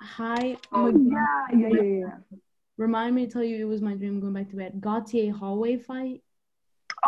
[0.00, 0.56] Hi.
[0.72, 2.36] Oh yeah, yeah, yeah, yeah.
[2.76, 4.80] Remind me to tell you it was my dream going back to bed.
[4.80, 6.22] Gautier hallway fight.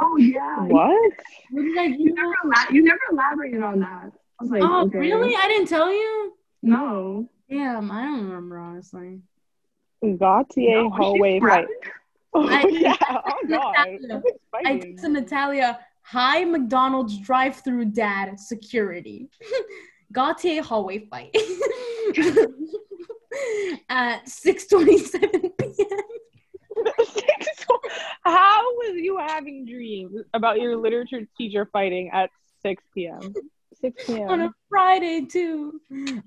[0.00, 0.62] Oh yeah.
[0.64, 1.12] What?
[1.50, 4.11] What did I You never ela- you never elaborated on that.
[4.40, 4.98] I was like, Oh, okay.
[4.98, 5.35] really?
[5.37, 6.33] I didn't tell you?
[6.62, 7.29] No.
[7.48, 9.20] Damn, I don't remember, honestly.
[10.03, 11.66] Gautier No, hallway fight.
[12.33, 12.94] Oh I- yeah.
[13.11, 13.74] Oh god.
[13.76, 14.22] Natalia.
[14.24, 14.96] It's I fighting.
[14.96, 19.29] texted Natalia, hi, McDonald's drive through dad security.
[20.12, 21.34] Gautier hallway fight.
[23.88, 25.86] At 6.27 p.m.
[28.24, 32.30] How was you having dreams about your literature teacher fighting at
[32.62, 33.34] 6 p.m.?
[33.80, 34.28] 6 p.m.
[34.28, 35.80] on a Friday too.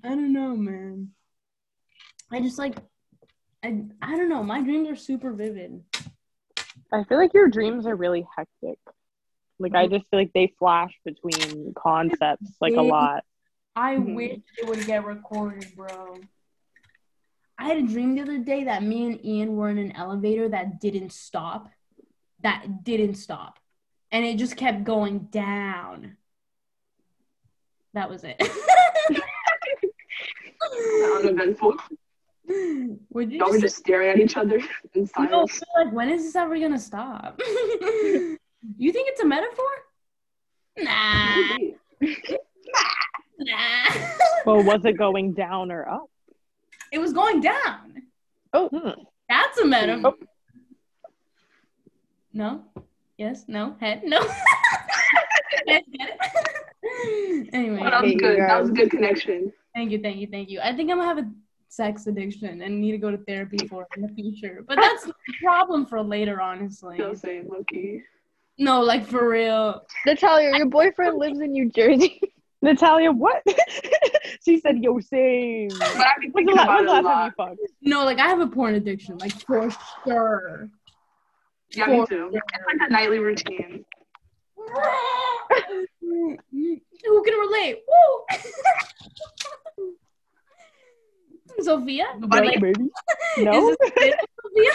[0.04, 1.10] I don't know, man.
[2.32, 2.76] I just like
[3.64, 4.44] I I don't know.
[4.44, 5.84] My dreams are super vivid.
[6.92, 8.80] I feel like your dreams are really hectic.
[9.60, 13.24] Like I just feel like they flash between concepts like a lot.
[13.76, 14.16] I Mhm.
[14.16, 16.20] wish it would get recorded, bro.
[17.58, 20.50] I had a dream the other day that me and Ian were in an elevator
[20.50, 21.70] that didn't stop.
[22.42, 23.60] That didn't stop.
[24.12, 26.18] And it just kept going down.
[27.94, 28.42] That was it.
[31.16, 31.76] Uneventful.
[33.12, 34.58] Would you just just staring at each other
[34.94, 35.60] in No, silence.
[35.60, 37.40] but, like when is this ever gonna stop?
[37.44, 38.38] you
[38.92, 39.66] think it's a metaphor?
[40.80, 41.36] Nah,
[42.02, 42.12] nah.
[44.46, 46.10] Well, was it going down or up?
[46.92, 48.04] it was going down.
[48.56, 48.90] Hmm.
[49.30, 50.14] That's a metaphor.
[50.20, 50.26] Oh.
[52.34, 52.64] No.
[53.18, 53.46] Yes.
[53.48, 53.76] No.
[53.80, 54.02] Head.
[54.06, 54.20] No.
[55.66, 57.50] Get it?
[57.54, 58.40] anyway, Oh, that was good.
[58.40, 59.52] That was a good connection.
[59.74, 60.60] thank you, thank you, thank you.
[60.62, 61.32] I think I'm gonna have a
[61.70, 64.64] sex addiction and need to go to therapy for in the future.
[64.68, 66.96] But that's a problem for later, honestly.
[66.96, 68.04] Still saying Loki.
[68.60, 69.84] No, like for real.
[70.06, 72.22] Natalia, your boyfriend lives in New Jersey.
[72.64, 73.44] Natalia, what?
[74.46, 77.02] she said, "Yo, same." But I've been the, thinking la- about when's it the a
[77.02, 77.52] last time lot.
[77.52, 77.74] you fucked?
[77.82, 79.70] No, like I have a porn addiction, like for
[80.06, 80.70] sure.
[81.72, 82.32] Yeah, me too.
[82.32, 83.84] It's like a nightly routine.
[86.02, 86.38] Who
[87.24, 87.84] can relate?
[87.88, 88.26] Woo!
[91.64, 92.06] Sophia?
[92.18, 92.48] Nobody.
[92.48, 92.62] Relate?
[92.62, 92.90] baby.
[93.40, 93.70] No.
[93.70, 93.92] Is this
[94.42, 94.72] Sophia?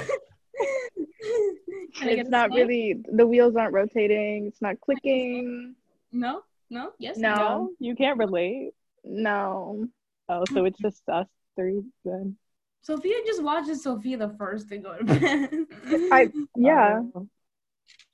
[1.97, 4.47] Can I get It's not really, the wheels aren't rotating.
[4.47, 5.75] It's not clicking.
[6.13, 6.43] No?
[6.71, 6.91] No?
[6.99, 7.17] Yes?
[7.17, 7.35] No.
[7.35, 8.71] no, you can't relate.
[9.05, 9.87] No.
[10.29, 11.27] Oh, so it's just us
[11.57, 12.37] three then.
[12.83, 15.51] Sophia just watches Sofia the First to go to bed.
[16.13, 17.27] I, yeah, Oh.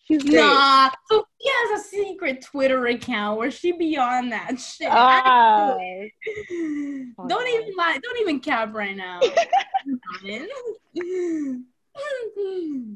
[0.05, 0.37] she's great.
[0.37, 1.25] Nah, Sophia
[1.69, 4.89] has a secret Twitter account where she be on that shit.
[4.91, 5.77] Ah.
[5.77, 7.47] don't God.
[7.49, 7.99] even lie.
[8.03, 9.21] Don't even cap right now.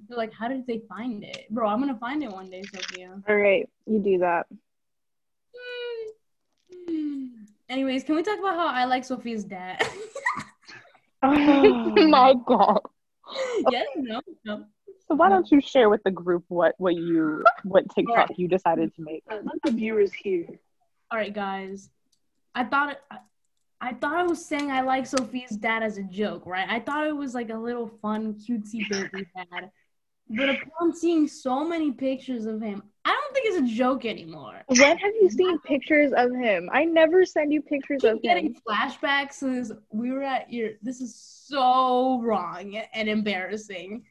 [0.08, 1.68] They're like, how did they find it, bro?
[1.68, 3.20] I'm gonna find it one day, Sophia.
[3.28, 4.46] All right, you do that.
[7.68, 9.86] Anyways, can we talk about how I like Sophia's dad?
[11.20, 12.80] Oh my god.
[13.70, 14.64] yes, no, no.
[15.08, 18.94] So why don't you share with the group what what you what TikTok you decided
[18.94, 19.24] to make?
[19.28, 20.46] Uh, Let the viewers hear.
[21.10, 21.90] All right, guys.
[22.54, 23.18] I thought it, I,
[23.80, 26.68] I thought I was saying I like Sophia's dad as a joke, right?
[26.68, 29.72] I thought it was like a little fun, cutesy bit we had.
[30.30, 34.62] But upon seeing so many pictures of him, I don't think it's a joke anymore.
[34.66, 36.68] When have you seen pictures of him?
[36.72, 38.52] I never send you pictures of getting him.
[38.52, 44.04] Getting flashbacks since we were at your this is so wrong and embarrassing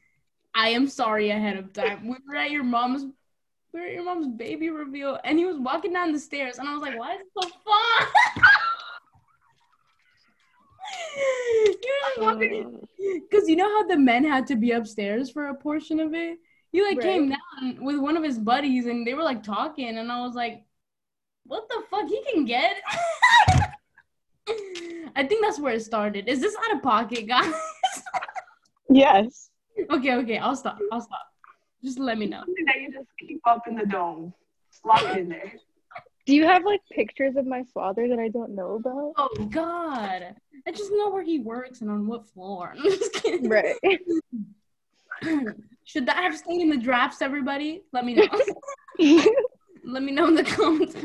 [0.54, 3.04] i am sorry ahead of time we were at your mom's
[3.72, 6.68] we were at your mom's baby reveal and he was walking down the stairs and
[6.68, 8.47] i was like why is it so fun He was walking
[12.20, 12.34] Uh.
[12.34, 16.38] because you know how the men had to be upstairs for a portion of it
[16.72, 20.10] he like came down with one of his buddies and they were like talking and
[20.10, 20.64] i was like
[21.44, 22.76] what the fuck he can get
[25.16, 26.28] I think that's where it started.
[26.28, 27.52] Is this out of pocket, guys?
[28.88, 29.50] Yes.
[29.90, 30.78] okay, okay, I'll stop.
[30.92, 31.26] I'll stop.
[31.84, 32.40] Just let me know.
[32.40, 34.32] Something that you just keep up in the dome.
[34.84, 35.52] Lock it in there.
[36.28, 39.14] Do you have like pictures of my father that I don't know about?
[39.16, 40.36] Oh God,
[40.66, 42.74] I just know where he works and on what floor.
[42.78, 43.48] I'm just kidding.
[43.48, 43.78] Right.
[45.84, 47.80] Should that have stayed in the drafts, everybody?
[47.94, 48.28] Let me know.
[49.84, 50.96] Let me know in the comments.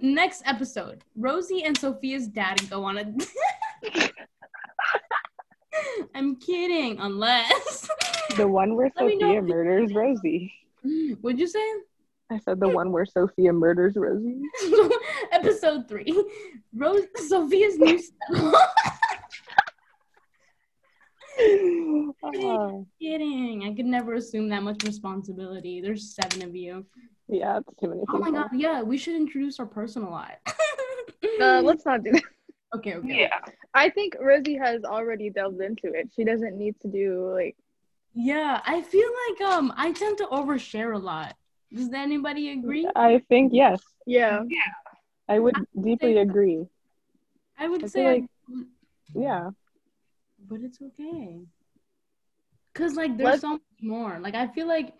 [0.00, 3.14] Next episode, Rosie and Sophia's dad go on a.
[6.14, 7.90] I'm kidding, unless.
[8.38, 10.54] The one where Let me know Sophia murders Rosie.
[10.86, 11.60] Mm, what'd you say?
[12.34, 14.40] I said the one where Sophia murders Rosie.
[15.32, 16.12] episode three,
[16.74, 17.98] Rose Sophia's new
[18.32, 18.54] stepmom.
[22.22, 23.64] Oh, Kidding.
[23.64, 25.80] I could never assume that much responsibility.
[25.80, 26.84] There's seven of you.
[27.28, 30.38] yeah, it's too many Oh my god, yeah, we should introduce our personal life.
[31.40, 32.22] Uh, let's not do that.
[32.76, 33.20] okay, okay.
[33.22, 33.40] Yeah.
[33.74, 36.10] I think Rosie has already delved into it.
[36.14, 37.56] She doesn't need to do like.
[38.12, 41.34] Yeah, I feel like um I tend to overshare a lot.
[41.74, 42.88] Does anybody agree?
[42.94, 43.80] I think yes.
[44.06, 44.42] Yeah.
[44.48, 44.72] Yeah.
[45.28, 46.66] I would deeply agree.
[47.58, 48.66] I would I say, feel I- like-
[49.14, 49.50] Yeah.
[50.48, 51.40] but it's okay.
[52.74, 54.18] Cause like there's Let's- so much more.
[54.20, 54.94] Like I feel like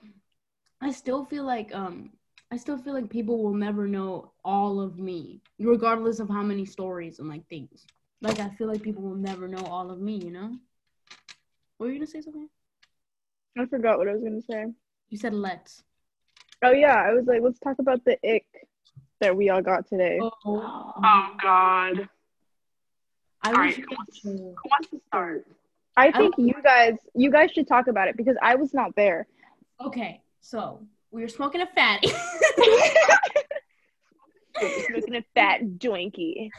[0.80, 2.10] I still feel like um
[2.50, 6.64] I still feel like people will never know all of me, regardless of how many
[6.64, 7.86] stories and like things.
[8.20, 10.16] Like I feel like people will never know all of me.
[10.24, 10.50] You know?
[11.78, 12.48] Were you gonna say something?
[13.58, 14.66] I forgot what I was gonna say.
[15.10, 15.82] You said let's.
[16.62, 18.46] Oh yeah, I was like, let's talk about the ick
[19.20, 20.18] that we all got today.
[20.20, 22.08] Oh, Oh God.
[23.42, 24.36] I All wish right, I Who
[24.70, 25.46] wants to start?
[25.96, 29.26] I think you guys, you guys should talk about it because I was not there.
[29.80, 32.08] Okay, so we were smoking a fatty.
[34.56, 36.50] Smoking a fat joinky.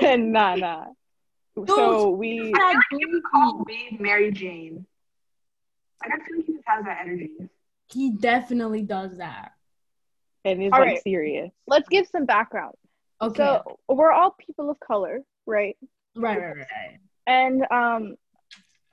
[0.00, 0.86] and nah, nah.
[1.66, 4.86] So we Fat You could call me Mary Jane.
[6.02, 7.30] Like I feel like he just has that energy.
[7.94, 9.52] He definitely does that.
[10.44, 11.02] and it's All like right.
[11.02, 11.50] serious.
[11.66, 12.74] Let's give some background.
[13.22, 13.36] Okay.
[13.42, 15.76] So we're all people of color, right?
[16.16, 16.98] right, right, right.
[17.26, 18.16] And um,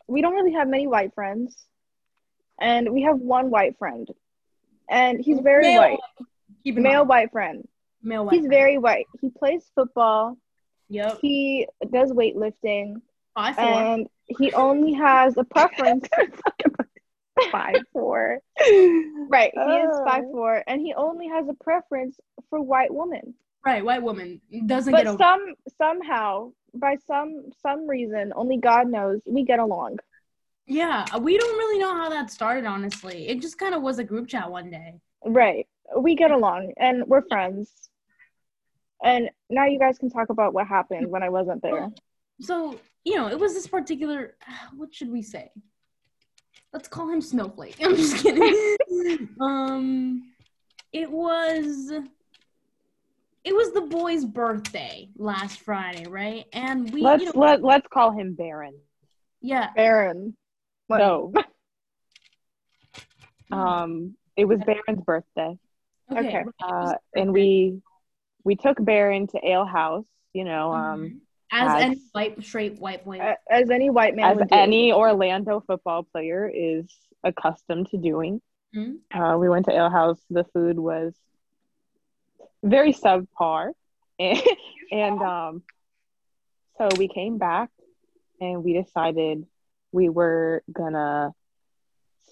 [0.08, 1.56] we don't really have many white friends,
[2.60, 4.08] and we have one white friend,
[4.90, 6.00] and he's very Male white,
[6.64, 7.68] Keep male mind, white friend.
[8.02, 8.36] male white.
[8.36, 9.08] He's very white.
[9.20, 10.38] He plays football.
[10.90, 11.20] Yep.
[11.22, 13.02] He does weightlifting,
[13.36, 13.64] Five four.
[13.66, 14.08] and
[14.40, 16.08] he only has a preference.
[16.16, 16.30] Five
[16.78, 16.81] four.
[19.32, 20.06] Right, he is Oh.
[20.06, 23.34] five four, and he only has a preference for white women.
[23.66, 25.18] right, white woman doesn't But get over.
[25.18, 30.00] some somehow, by some some reason, only God knows, we get along.
[30.68, 32.66] yeah, we don't really know how that started.
[32.66, 35.00] Honestly, it just kind of was a group chat one day.
[35.26, 35.68] Right.
[35.98, 37.90] We get along and we're friends.
[39.04, 41.90] And now you guys can talk about what happened when I wasn't there.
[42.40, 44.36] So you know, it was this particular.
[44.80, 45.52] What should we say?
[46.74, 47.76] Let's call him Snowflake.
[47.84, 48.78] I'm just kidding.
[49.42, 50.32] um,
[50.94, 51.92] it was.
[53.44, 56.46] It was the boy's birthday last Friday, right?
[56.54, 58.76] And we, Let's you know, let let's call him Baron.
[59.42, 60.36] yeah, Baron.
[60.88, 61.00] What?
[61.00, 61.34] No.
[63.52, 65.58] Um, it was Baron's birthday,
[66.10, 66.46] Okay.
[66.64, 67.82] uh, and we
[68.46, 70.06] we took Baron to Ale House.
[70.34, 73.20] You know, um, as as- any white straight white boy.
[73.50, 74.56] As any white man as would do.
[74.56, 76.86] any Orlando football player is
[77.24, 78.42] accustomed to doing.
[78.76, 79.00] Mhm.
[79.14, 80.22] Uh, we went to Ale House.
[80.30, 81.14] The food was
[82.64, 83.74] very subpar,
[84.20, 84.42] and,
[84.92, 85.64] and um,
[86.78, 87.70] so we came back
[88.40, 89.46] and we decided
[89.92, 91.34] we were gonna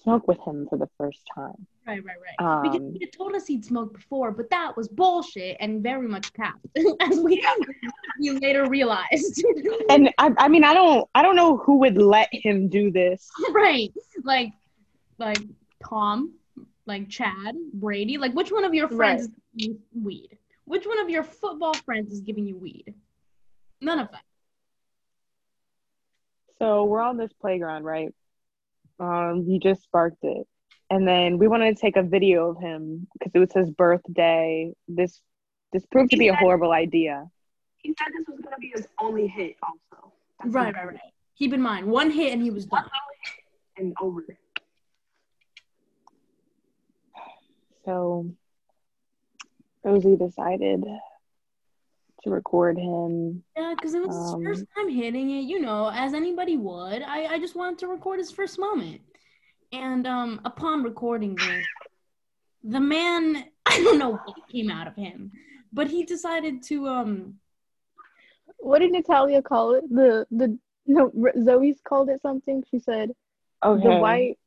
[0.02, 1.66] smoke with him for the first time.
[1.86, 2.62] Right, right, right.
[2.62, 6.06] because Um, he had told us he'd smoked before, but that was bullshit and very
[6.06, 6.64] much capped,
[7.00, 7.42] as we,
[8.20, 9.44] we later realized.
[9.88, 13.28] And I, I mean, I don't, I don't know who would let him do this.
[13.50, 14.52] right, like,
[15.18, 15.38] like
[15.84, 16.34] Tom,
[16.86, 18.18] like Chad, Brady.
[18.18, 20.38] Like, which one of your friends you weed?
[20.66, 22.94] Which one of your football friends is giving you weed?
[23.80, 24.20] None of them.
[26.60, 28.14] So we're on this playground, right?
[29.00, 30.46] Um, you just sparked it,
[30.90, 34.72] and then we wanted to take a video of him because it was his birthday.
[34.88, 35.20] This
[35.72, 37.30] this proved to be a horrible idea.
[37.78, 40.12] He said this was gonna be his only hit, also.
[40.40, 40.98] That's Right, right, right.
[41.38, 42.84] Keep in mind, one hit and he was done.
[43.76, 44.24] and over.
[47.84, 48.26] So
[49.84, 50.84] Rosie decided
[52.22, 53.42] to record him.
[53.56, 57.00] Yeah, because it was Um, his first time hitting it, you know, as anybody would.
[57.02, 59.00] I, I just wanted to record his first moment.
[59.72, 61.64] And um, upon recording this,
[62.64, 65.32] the man, I don't know what came out of him,
[65.72, 67.34] but he decided to, um,
[68.58, 69.84] What did Natalia call it?
[69.88, 72.64] The the no Zoe's called it something.
[72.70, 73.12] She said
[73.64, 73.82] Okay.
[73.82, 74.38] the white.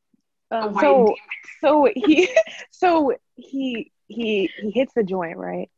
[0.52, 1.16] Um, white So
[1.62, 2.30] so he
[2.72, 5.70] so he he he hits the joint right,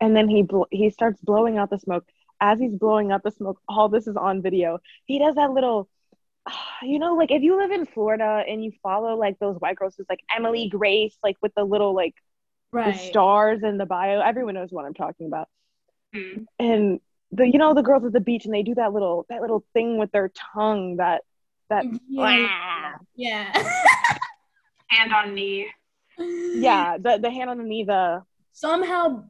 [0.00, 2.04] and then he bl- he starts blowing out the smoke.
[2.40, 4.80] As he's blowing out the smoke, all this is on video.
[5.06, 5.88] He does that little,
[6.82, 9.94] you know, like if you live in Florida and you follow like those white girls
[9.96, 12.14] who's like Emily Grace, like with the little like
[12.72, 12.92] right.
[12.92, 14.20] the stars in the bio.
[14.20, 15.48] Everyone knows what I'm talking about.
[16.14, 16.44] Hmm.
[16.58, 19.40] And the you know the girls at the beach and they do that little that
[19.40, 21.22] little thing with their tongue that
[21.70, 22.94] that Yeah.
[23.14, 23.52] Yeah.
[24.88, 25.68] Hand on knee.
[26.18, 28.22] yeah the the hand on the knee the
[28.52, 29.24] Somehow,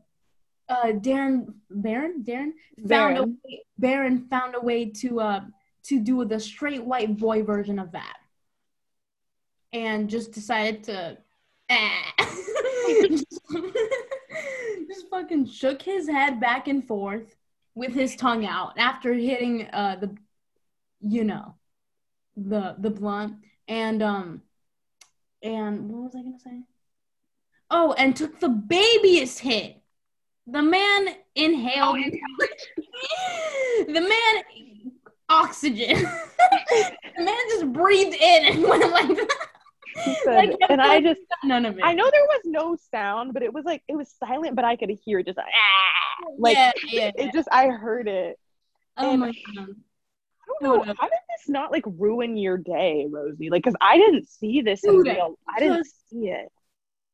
[0.68, 2.52] uh, Darren, Baron, Darren
[2.88, 3.38] found a Baron.
[3.44, 5.40] way, Baron found a way to uh
[5.84, 8.16] to do the straight white boy version of that,
[9.72, 11.18] and just decided to.
[13.08, 13.26] just,
[14.88, 17.34] just fucking shook his head back and forth
[17.74, 20.14] with his tongue out after hitting uh the
[21.00, 21.54] you know
[22.36, 23.36] the the blunt
[23.68, 24.42] and um
[25.42, 26.62] and what was I gonna say?
[27.70, 29.80] Oh, and took the babyest hit.
[30.46, 31.98] The man inhaled.
[33.86, 34.44] the man
[35.32, 35.96] oxygen.
[37.16, 39.36] the man just breathed in and went like that.
[40.04, 41.84] He said, Like, and I just, None of it.
[41.84, 44.76] I know there was no sound, but it was like, it was silent, but I
[44.76, 47.10] could hear just like, ah, like, yeah, yeah.
[47.16, 48.38] it just, I heard it.
[48.96, 49.68] oh and- my god.
[50.60, 50.94] I don't know.
[50.98, 53.48] How did this not like ruin your day, Rosie?
[53.48, 55.38] Like, cause I didn't see this in real.
[55.48, 56.52] I didn't see it.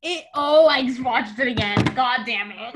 [0.02, 0.24] It.
[0.34, 1.82] Oh, I just watched it again.
[1.94, 2.74] God damn it.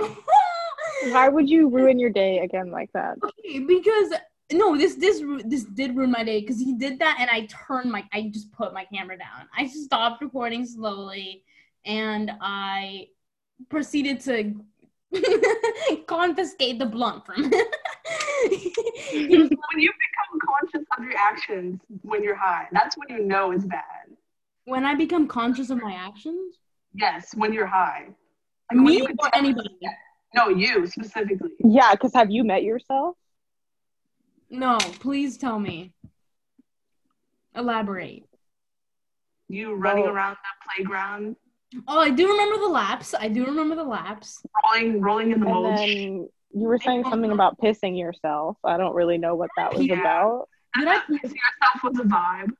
[1.10, 3.16] Why would you ruin your day again like that?
[3.24, 4.12] Okay, because
[4.52, 7.90] no, this this this did ruin my day because he did that and I turned
[7.90, 9.48] my I just put my camera down.
[9.56, 11.44] I stopped recording slowly
[11.84, 13.08] and I
[13.68, 14.54] proceeded to
[16.06, 17.50] confiscate the blunt from him.
[17.52, 17.60] when
[19.12, 24.06] you become conscious of your actions when you're high, that's when you know it's bad.
[24.64, 26.56] when I become conscious of my actions,
[26.94, 28.06] Yes, when you're high.
[28.70, 29.68] Like when me you or anybody.
[30.34, 31.50] No, you specifically.
[31.64, 33.16] Yeah, cause have you met yourself?
[34.52, 35.92] No, please tell me.
[37.56, 38.24] Elaborate.
[39.48, 40.12] You running Oh.
[40.12, 41.36] around the playground,
[41.88, 43.14] Oh, I do remember the laps.
[43.18, 44.44] I do remember the laps.
[44.74, 45.78] rolling, rolling in the And mulch.
[45.78, 48.58] then you were saying something about pissing yourself.
[48.62, 49.98] I don't really know what that was Yeah.
[50.00, 50.48] about.
[50.78, 52.50] Did I See yourself was a vibe.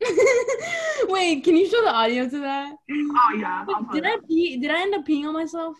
[1.10, 2.74] Wait, can you show the audio to that?
[2.90, 4.20] Oh yeah, I'll Did I up.
[4.28, 4.58] pee?
[4.58, 5.76] Did I end up peeing on myself?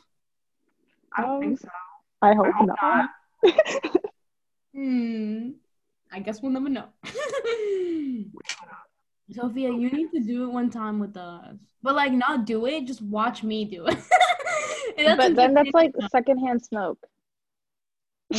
[1.14, 1.64] I don't think oh.
[1.64, 1.68] so.
[2.22, 3.10] I I hope, hope not.
[3.44, 3.96] not.
[4.76, 5.52] Hmm.
[6.12, 6.84] I guess we'll never know.
[9.32, 12.84] Sophia, you need to do it one time with us, but like not do it.
[12.86, 13.98] Just watch me do it.
[15.16, 16.98] But then that's like secondhand smoke.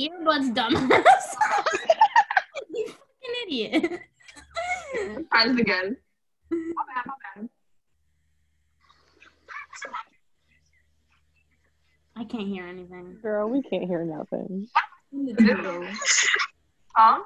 [0.00, 1.36] earbuds, dumbass.
[3.50, 5.26] You fucking idiot.
[5.30, 5.96] Try this again.
[6.50, 7.48] My bad, my bad.
[12.16, 13.16] I can't hear anything.
[13.22, 14.66] Girl, we can't hear nothing.
[16.96, 17.20] Huh?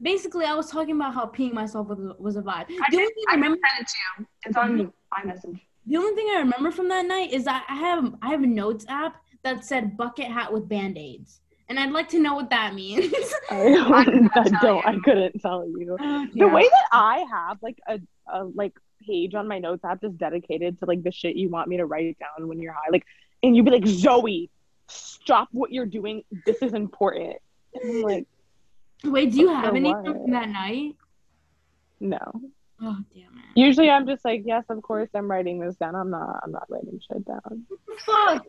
[0.00, 2.64] Basically, I was talking about how peeing myself was, was a vibe.
[2.64, 4.26] I The can, only thing I I can remember, send it to you.
[4.46, 4.92] It's on
[5.22, 5.60] iMessage.
[5.86, 8.46] the only thing I remember from that night is that I have I have a
[8.46, 12.50] notes app that said bucket hat with band aids, and I'd like to know what
[12.50, 13.12] that means.
[13.50, 15.96] I don't, I, don't, I couldn't tell you.
[16.00, 16.52] Oh, the Yeah.
[16.54, 18.72] way that I have like a, a like
[19.06, 21.86] page on my notes app just dedicated to like the shit you want me to
[21.86, 23.04] write down when you're high, like,
[23.42, 24.50] and you'd be like, Zoe,
[24.88, 26.22] stop what you're doing.
[26.46, 27.36] This is important.
[27.74, 28.26] And I'm like,
[29.04, 30.22] Wait, do you have anything what?
[30.22, 30.94] from that night?
[32.00, 32.18] no.
[32.84, 33.44] Oh damn it!
[33.54, 35.94] Usually I'm just like, yes, of course I'm writing this down.
[35.94, 36.40] I'm not.
[36.42, 37.64] I'm not writing shit down.
[38.04, 38.44] Fuck!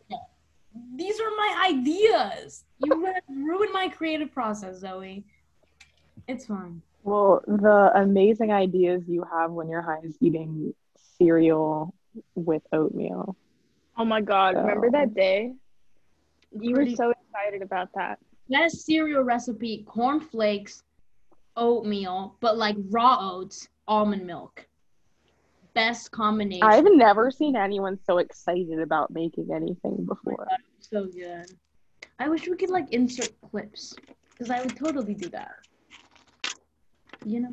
[0.96, 2.64] These are my ideas.
[2.78, 5.24] You ru- ruined my creative process, Zoe.
[6.26, 6.82] It's fine.
[7.02, 10.74] Well, the amazing ideas you have when you're high is eating
[11.18, 11.94] cereal
[12.34, 13.36] with oatmeal.
[13.96, 15.52] Oh my god, remember that day?
[16.58, 18.18] You were so excited about that.
[18.48, 20.82] Best cereal recipe: cornflakes,
[21.56, 24.66] oatmeal, but like raw oats, almond milk.
[25.74, 26.62] Best combination.
[26.62, 30.46] I've never seen anyone so excited about making anything before.
[30.80, 31.46] so good.
[32.18, 33.94] I wish we could like insert clips
[34.30, 35.54] because I would totally do that.
[37.24, 37.52] You know.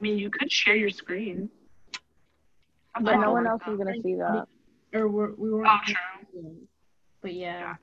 [0.00, 1.48] I mean, you could share your screen.
[3.00, 4.46] But no one else is gonna see that.
[4.94, 5.66] Or we're, we were.
[5.66, 6.56] Oh, true.
[7.22, 7.74] But yeah.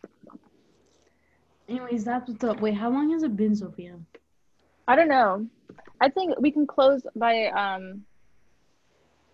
[1.69, 2.59] Anyways, that's what's up.
[2.59, 3.95] Wait, how long has it been, Sophia?
[4.87, 5.47] I don't know.
[6.01, 8.03] I think we can close by um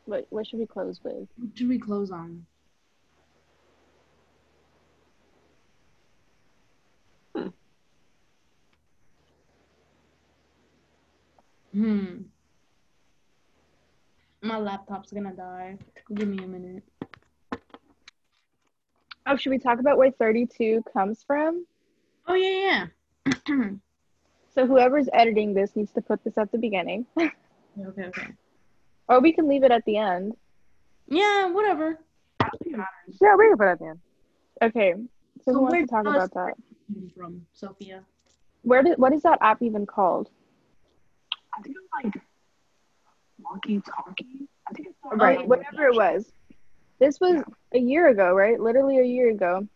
[0.09, 1.27] what what should we close with?
[1.37, 2.45] What should we close on?
[11.71, 12.21] Hmm.
[14.41, 15.77] My laptop's gonna die.
[16.13, 16.83] Give me a minute.
[19.27, 21.65] Oh, should we talk about where 32 comes from?
[22.27, 22.87] Oh yeah,
[23.47, 23.69] yeah.
[24.51, 27.05] So whoever's editing this needs to put this at the beginning.
[27.19, 27.31] okay,
[27.77, 28.27] okay.
[29.09, 30.33] Or we can leave it at the end.
[31.07, 31.97] Yeah, whatever.
[32.69, 33.99] Yeah, we can put it at the end.
[34.61, 34.93] Okay.
[35.39, 36.53] So, So who wants to talk about that?
[37.17, 38.03] From Sophia.
[38.61, 40.29] Where did what is that app even called?
[41.57, 42.23] I think it's like
[43.39, 44.47] walkie talkie.
[44.69, 46.31] I think it's the right, um, whatever it was.
[46.99, 47.43] This was
[47.73, 48.59] a year ago, right?
[48.59, 49.67] Literally a year ago.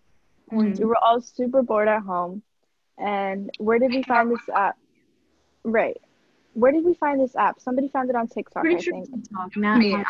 [0.52, 0.78] Mhm.
[0.78, 2.44] We were all super bored at home.
[2.98, 4.78] And where did we find this app?
[5.64, 6.00] Right.
[6.54, 7.60] Where did we find this app?
[7.60, 9.10] Somebody found it on TikTok, I Pretty sure think.
[9.12, 10.04] TikTok, not Me, I, yeah,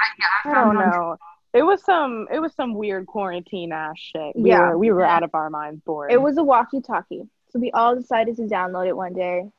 [0.46, 1.18] I I don't know.
[1.54, 4.36] It was some it was some weird quarantine ass shit.
[4.36, 4.70] We Yeah.
[4.70, 6.12] were we were out of our minds bored.
[6.12, 7.28] It was a walkie-talkie.
[7.52, 9.50] So we all decided to download it one day.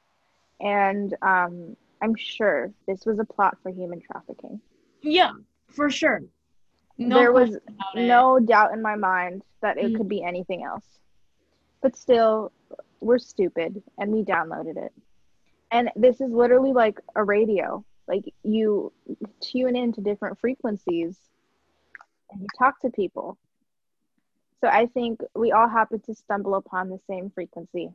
[0.60, 4.60] And um, I'm sure this was a plot for human trafficking.
[5.02, 5.32] Yeah,
[5.68, 6.22] for sure.
[6.98, 8.06] No there was question it.
[8.06, 9.96] no doubt in my mind that it Mm.
[9.96, 10.84] could be anything else.
[11.80, 12.50] But still,
[13.00, 14.92] we're stupid and we downloaded it.
[15.74, 17.84] And this is literally like a radio.
[18.06, 18.92] Like you
[19.40, 21.18] tune into different frequencies
[22.30, 23.36] and you talk to people.
[24.60, 27.92] So I think we all happened to stumble upon the same frequency.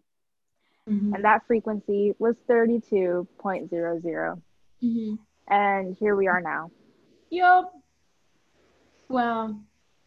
[0.90, 1.16] Mhm.
[1.16, 4.42] And that frequency was 32.00.
[4.84, 5.18] Mhm.
[5.48, 6.72] And here we are now.
[7.30, 7.74] Yup.
[9.08, 9.56] Wow.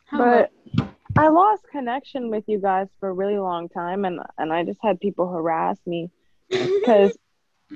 [0.04, 4.20] How but about- I lost connection with you guys for a really long time and
[4.38, 6.10] and I just had people harass me
[6.50, 7.16] because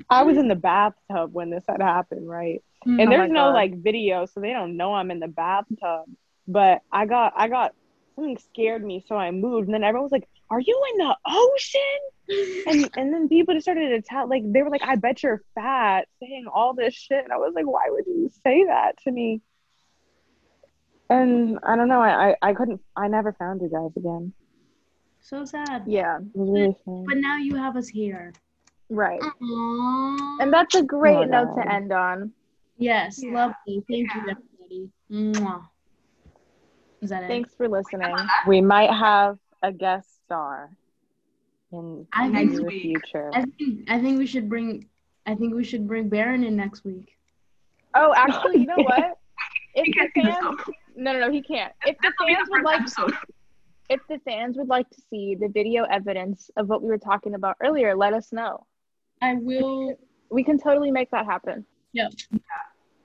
[0.09, 2.63] I was in the bathtub when this had happened, right?
[2.85, 2.99] Mhm.
[2.99, 3.53] and Oh there's my no God.
[3.53, 6.05] like video so they don't know i'm in the bathtub
[6.47, 7.73] but i got i got
[8.15, 11.17] something scared me so i moved and then everyone was like are you in the
[11.25, 15.23] ocean and and then people just started to tell like they were like i bet
[15.23, 18.95] you're fat saying all this shit and i was like why would you say that
[19.03, 19.41] to me
[21.09, 24.33] and i don't know i i, I couldn't i never found you guys again
[25.19, 25.83] so sad.
[25.87, 28.31] Yeah, was really sad But now you have us here.
[28.89, 29.19] Right.
[29.21, 30.41] Aww.
[30.41, 32.31] And that's a great Oh, note to end on.
[32.77, 33.33] yes, Yeah.
[33.33, 33.83] lovely.
[33.89, 34.89] Thank you, everybody.
[35.11, 35.61] Mwah.
[37.01, 37.27] Is that it?
[37.27, 38.15] Thanks for listening.
[38.47, 40.69] we might have a guest star
[41.71, 42.81] in I think- the Next week.
[42.81, 44.87] future I think I think we should bring
[45.25, 47.17] I think we should bring Baron in next week.
[47.93, 49.17] Oh, actually, you know what?
[49.75, 50.37] If He the fans,
[50.95, 51.73] no, no, no, he can't.
[51.85, 53.13] If the This will be fans would like, episode.
[53.89, 57.35] if the fans would like to see the video evidence of what we were talking
[57.35, 58.65] about earlier, let us know.
[59.21, 59.95] I will
[60.29, 61.65] We can totally make that happen.
[61.93, 62.09] Yeah.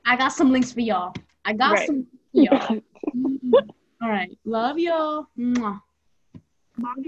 [0.05, 1.15] I got some links for y'all.
[1.45, 1.87] I got Right.
[1.87, 2.81] some links for y'all.
[3.15, 3.53] Mm.
[4.03, 4.37] All right.
[4.45, 5.27] Love y'all.
[5.39, 5.81] Mwah.